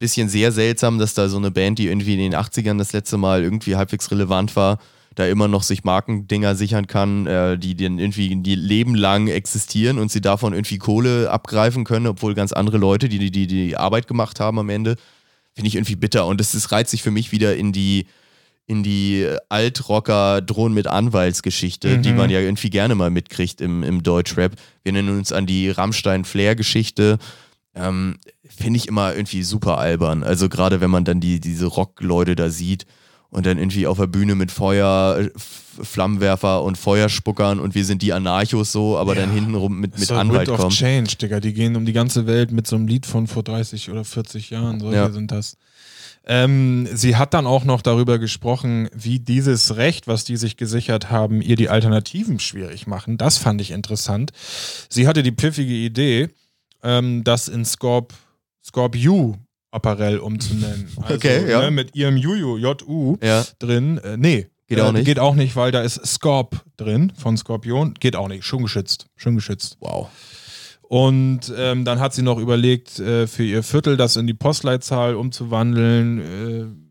[0.00, 3.18] bisschen sehr seltsam, dass da so eine Band, die irgendwie in den 80ern das letzte
[3.18, 4.78] Mal irgendwie halbwegs relevant war,
[5.16, 9.98] da immer noch sich Markendinger sichern kann, äh, die dann irgendwie die Leben lang existieren
[9.98, 13.76] und sie davon irgendwie Kohle abgreifen können, obwohl ganz andere Leute, die die, die, die
[13.76, 14.96] Arbeit gemacht haben am Ende,
[15.54, 16.26] finde ich irgendwie bitter.
[16.26, 18.06] Und das ist, reiht sich für mich wieder in die,
[18.66, 22.02] in die Altrocker drohen mit Anwaltsgeschichte, Mhm.
[22.02, 24.52] die man ja irgendwie gerne mal mitkriegt im, im Deutschrap.
[24.82, 27.18] Wir nennen uns an die Rammstein-Flair-Geschichte.
[27.74, 30.22] Ähm, Finde ich immer irgendwie super albern.
[30.22, 32.86] Also gerade wenn man dann die, diese Rock-Leute da sieht
[33.30, 35.28] und dann irgendwie auf der Bühne mit Feuer,
[35.82, 39.22] Flammenwerfer und Feuerspuckern und wir sind die Anarchos so, aber Ja.
[39.22, 40.70] dann hintenrum mit, mit doch Anwalt Wind of kommen.
[40.70, 41.40] Change, Digga.
[41.40, 44.50] Die gehen um die ganze Welt mit so einem Lied von vor 30 oder 40
[44.50, 44.80] Jahren.
[44.80, 45.10] Solche Ja.
[45.10, 45.56] sind das.
[46.28, 51.08] Ähm, sie hat dann auch noch darüber gesprochen, wie dieses Recht, was die sich gesichert
[51.08, 53.16] haben, ihr die Alternativen schwierig machen.
[53.16, 54.32] Das fand ich interessant.
[54.88, 56.30] Sie hatte die pfiffige Idee,
[56.82, 58.12] ähm, das in Scorp,
[58.64, 59.36] Scorp U
[59.76, 60.88] Apparell umzunennen.
[61.02, 61.60] Also, Okay, ja.
[61.60, 63.98] Ne, mit ihrem Juju, J-U Ja, drin.
[63.98, 64.46] Äh, nee.
[64.66, 65.04] Geht auch äh, nicht?
[65.04, 67.94] Geht auch nicht, weil da ist Scorp drin von Skorpion.
[67.94, 68.44] Geht auch nicht.
[68.44, 69.06] Schon geschützt.
[69.14, 69.76] Schon geschützt.
[69.80, 70.08] wow.
[70.88, 75.14] Und ähm, dann hat sie noch überlegt, äh, für ihr Viertel das in die Postleitzahl
[75.14, 76.80] umzuwandeln.
[76.80, 76.86] Äh,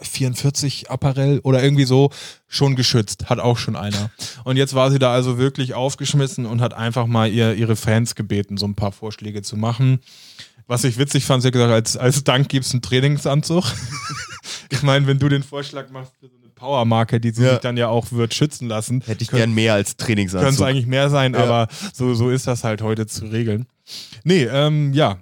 [0.00, 2.10] 44 Apparell oder irgendwie so,
[2.46, 4.10] schon geschützt, hat auch schon einer.
[4.44, 8.14] Und jetzt war sie da also wirklich aufgeschmissen und hat einfach mal ihr, ihre Fans
[8.14, 10.00] gebeten, so ein paar Vorschläge zu machen.
[10.68, 13.64] Was ich witzig fand, sie hat gesagt, als, als Dank gibt's einen Trainingsanzug.
[14.70, 17.50] ich meine, wenn du den Vorschlag machst für so eine Powermarke, die sie Ja.
[17.52, 20.06] sich dann ja auch wird schützen lassen, Hätte ich könnt- gern mehr als könnte es
[20.06, 20.66] Trainingsanzug.
[20.66, 21.40] eigentlich mehr sein, Ja.
[21.44, 23.66] aber so, so ist das halt heute zu regeln.
[24.24, 25.18] Nee, ähm, ja.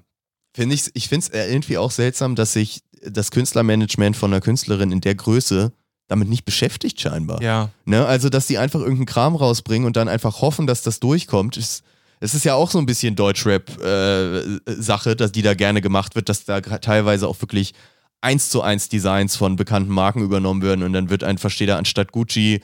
[0.54, 4.90] Find ich ich finde es irgendwie auch seltsam, dass sich das Künstlermanagement von einer Künstlerin
[4.90, 5.70] in der Größe
[6.08, 7.40] damit nicht beschäftigt scheinbar.
[7.42, 7.70] Ja.
[7.84, 8.04] Ne?
[8.06, 11.82] Also, dass die einfach irgendeinen Kram rausbringen und dann einfach hoffen, dass das durchkommt, ist,
[12.20, 16.44] Es ist ja auch so ein bisschen Deutschrap-Sache, dass die da gerne gemacht wird, dass
[16.44, 17.74] da teilweise auch wirklich
[18.20, 21.76] eins zu eins Designs von bekannten Marken übernommen werden und dann wird einfach steht da
[21.76, 22.60] anstatt Gucci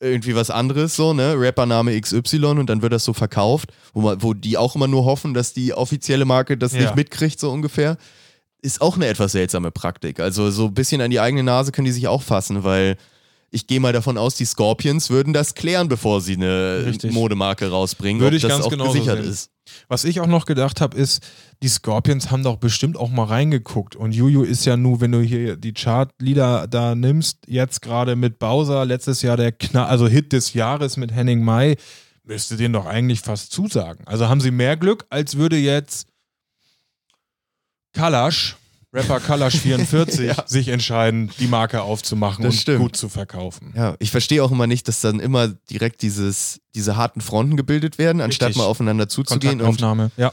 [0.00, 1.34] irgendwie was anderes, so, ne?
[1.36, 5.04] Rappername XY und dann wird das so verkauft, wo, man, wo die auch immer nur
[5.04, 6.82] hoffen, dass die offizielle Marke das Ja.
[6.82, 7.96] nicht mitkriegt, so ungefähr.
[8.60, 10.20] Ist auch eine etwas seltsame Praktik.
[10.20, 12.96] Also so ein bisschen an die eigene Nase können die sich auch fassen, weil
[13.54, 17.12] ich gehe mal davon aus, die Scorpions würden das klären, bevor sie eine Richtig.
[17.12, 19.30] Modemarke rausbringen, Würde ob ich das ganz auch genauso gesichert sehen.
[19.30, 19.50] ist.
[19.88, 21.22] Was ich auch noch gedacht habe, ist,
[21.62, 23.94] die Scorpions haben doch bestimmt auch mal reingeguckt.
[23.94, 28.40] Und Juju ist ja nur, wenn du hier die Chartlieder da nimmst, jetzt gerade mit
[28.40, 31.76] Bowser, letztes Jahr der Knall, also Hit des Jahres mit Henning Mai,
[32.24, 34.04] müsste den doch eigentlich fast zusagen.
[34.06, 36.08] Also haben sie mehr Glück, als würde jetzt
[37.92, 38.56] Kalash,
[38.94, 40.44] Rapper Kalash 44, Ja.
[40.46, 42.78] sich entscheiden, die Marke aufzumachen Das und stimmt.
[42.80, 43.72] gut zu verkaufen.
[43.76, 47.98] Ja, ich verstehe auch immer nicht, dass dann immer direkt dieses, diese harten Fronten gebildet
[47.98, 48.62] werden, anstatt Richtig.
[48.62, 49.54] mal aufeinander zuzugehen.
[49.54, 50.10] Und Kontaktaufnahme.
[50.16, 50.32] Ja.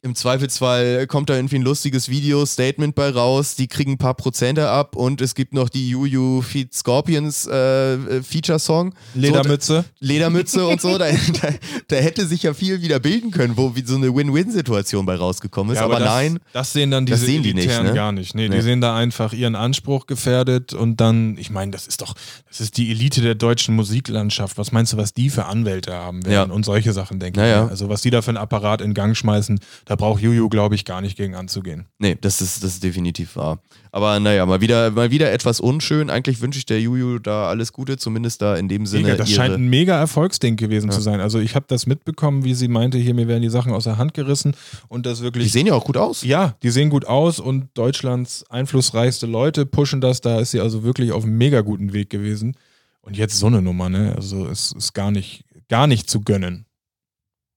[0.00, 4.14] Im Zweifelsfall kommt da irgendwie ein lustiges Video, Statement bei raus, die kriegen ein paar
[4.14, 8.94] Prozente ab und es gibt noch die Juju Feed Scorpions äh, äh, Feature-Song.
[9.14, 9.84] Ledermütze.
[9.98, 11.06] Ledermütze und so, da,
[11.42, 11.48] da,
[11.88, 15.72] da hätte sich ja viel wieder bilden können, wo wie so eine Win-Win-Situation bei rausgekommen
[15.72, 15.80] ist.
[15.80, 17.92] Ja, aber das, nein, Das sehen dann Das diese sehen die nicht, ne?
[17.92, 18.36] gar nicht.
[18.36, 18.54] Nee, Nee.
[18.56, 22.14] die sehen da einfach ihren Anspruch gefährdet und dann, ich meine, das ist doch,
[22.48, 24.58] das ist die Elite der deutschen Musiklandschaft.
[24.58, 26.54] Was meinst du, was die für Anwälte haben werden Ja.
[26.54, 27.64] und solche Sachen, denke Naja.
[27.64, 27.70] ich.
[27.70, 30.84] Also was die da für einen Apparat in Gang schmeißen, da braucht Juju, glaube ich,
[30.84, 31.86] gar nicht gegen anzugehen.
[31.98, 33.58] nee, das ist, das ist definitiv wahr.
[33.90, 36.10] Aber naja, mal wieder, mal wieder etwas unschön.
[36.10, 39.04] Eigentlich wünsche ich der Juju da alles Gute, zumindest da in dem Sinne.
[39.04, 40.94] Mega, das scheint ein mega Erfolgsding gewesen Ja.
[40.94, 41.20] zu sein.
[41.22, 43.96] Also ich habe das mitbekommen, wie sie meinte, hier, mir werden die Sachen aus der
[43.96, 44.54] Hand gerissen
[44.88, 46.22] und das wirklich die sehen ja auch gut aus.
[46.22, 50.20] Ja, die sehen gut aus und Deutschlands einflussreichste Leute pushen das.
[50.20, 52.56] Da ist sie also wirklich auf einem mega guten Weg gewesen.
[53.00, 54.12] Und jetzt so eine Nummer, ne?
[54.14, 56.66] Also es ist gar nicht, gar nicht zu gönnen.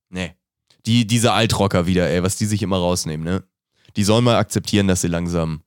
[0.10, 0.32] Nee.
[0.86, 3.44] Die, diese Altrocker wieder, ey, was die sich immer rausnehmen, ne?
[3.98, 5.62] Die sollen mal akzeptieren, dass sie langsam.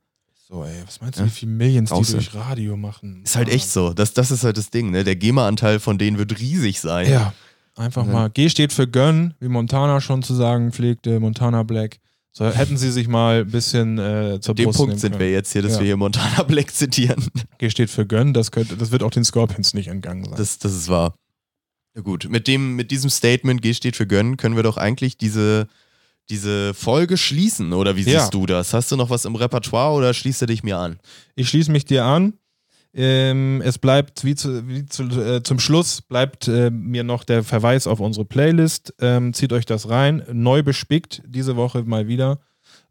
[0.48, 1.26] So, ey, was meinst du, Ja.
[1.28, 3.22] wie viele Millions die Raus durch Radio machen?
[3.24, 3.92] Ist halt echt so.
[3.94, 5.04] Das, das ist halt das Ding, ne?
[5.04, 7.10] Der GEMA-Anteil von denen wird riesig sein.
[7.10, 7.32] Ja,
[7.76, 8.12] einfach Ja.
[8.12, 8.30] mal.
[8.30, 11.98] G steht für Gönn, wie Montana schon zu sagen pflegte, Montana Black.
[12.32, 15.20] So hätten sie sich mal ein bisschen äh, zur Dem Brust Punkt sind können.
[15.20, 15.78] wir jetzt hier, dass Ja.
[15.80, 17.24] wir hier Montana Black zitieren.
[17.58, 20.34] G steht für Gönn, das, könnte, das wird auch den Scorpions nicht entgangen sein.
[20.36, 21.14] Das, das ist wahr.
[21.96, 25.16] Ja gut, mit, dem, mit diesem Statement, G steht für gönnen, können wir doch eigentlich
[25.16, 25.68] diese,
[26.28, 28.28] diese Folge schließen, oder wie siehst Ja.
[28.30, 28.74] du das?
[28.74, 30.98] Hast du noch was im Repertoire oder schließt du dich mir an?
[31.36, 32.34] Ich schließe mich dir an.
[32.96, 37.42] Ähm, es bleibt wie, zu, wie zu, äh, zum Schluss bleibt äh, mir noch der
[37.42, 38.94] Verweis auf unsere Playlist.
[39.00, 40.22] Ähm, zieht euch das rein.
[40.32, 42.38] Neu bespickt diese Woche mal wieder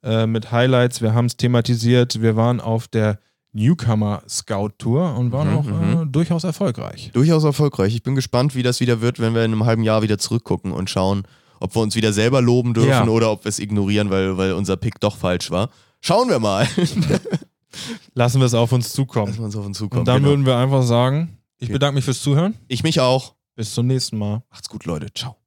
[0.04, 1.02] äh, mit Highlights.
[1.02, 2.22] Wir haben es thematisiert.
[2.22, 3.20] Wir waren auf der
[3.54, 5.58] Newcomer Scout Tour und waren Mhm,
[5.98, 7.12] auch äh, durchaus erfolgreich.
[7.14, 7.94] Durchaus erfolgreich.
[7.96, 10.72] Ich bin gespannt, wie das wieder wird, wenn wir in einem halben Jahr wieder zurückgucken
[10.72, 11.24] und schauen,
[11.60, 13.08] ob wir uns wieder selber loben dürfen Ja.
[13.08, 15.70] oder ob wir es ignorieren, weil, weil unser Pick doch falsch war.
[16.02, 16.68] Schauen wir mal.
[18.14, 19.38] Lassen wir es auf uns Lassen zukommen.
[19.38, 20.00] wir uns auf uns zukommen.
[20.02, 20.30] Und dann genau.
[20.30, 22.56] würden wir einfach sagen, ich bedanke mich fürs Zuhören.
[22.68, 23.36] ich mich auch.
[23.56, 24.44] Bis zum nächsten Mal.
[24.50, 25.08] Macht's gut, Leute.
[25.14, 25.43] Ciao.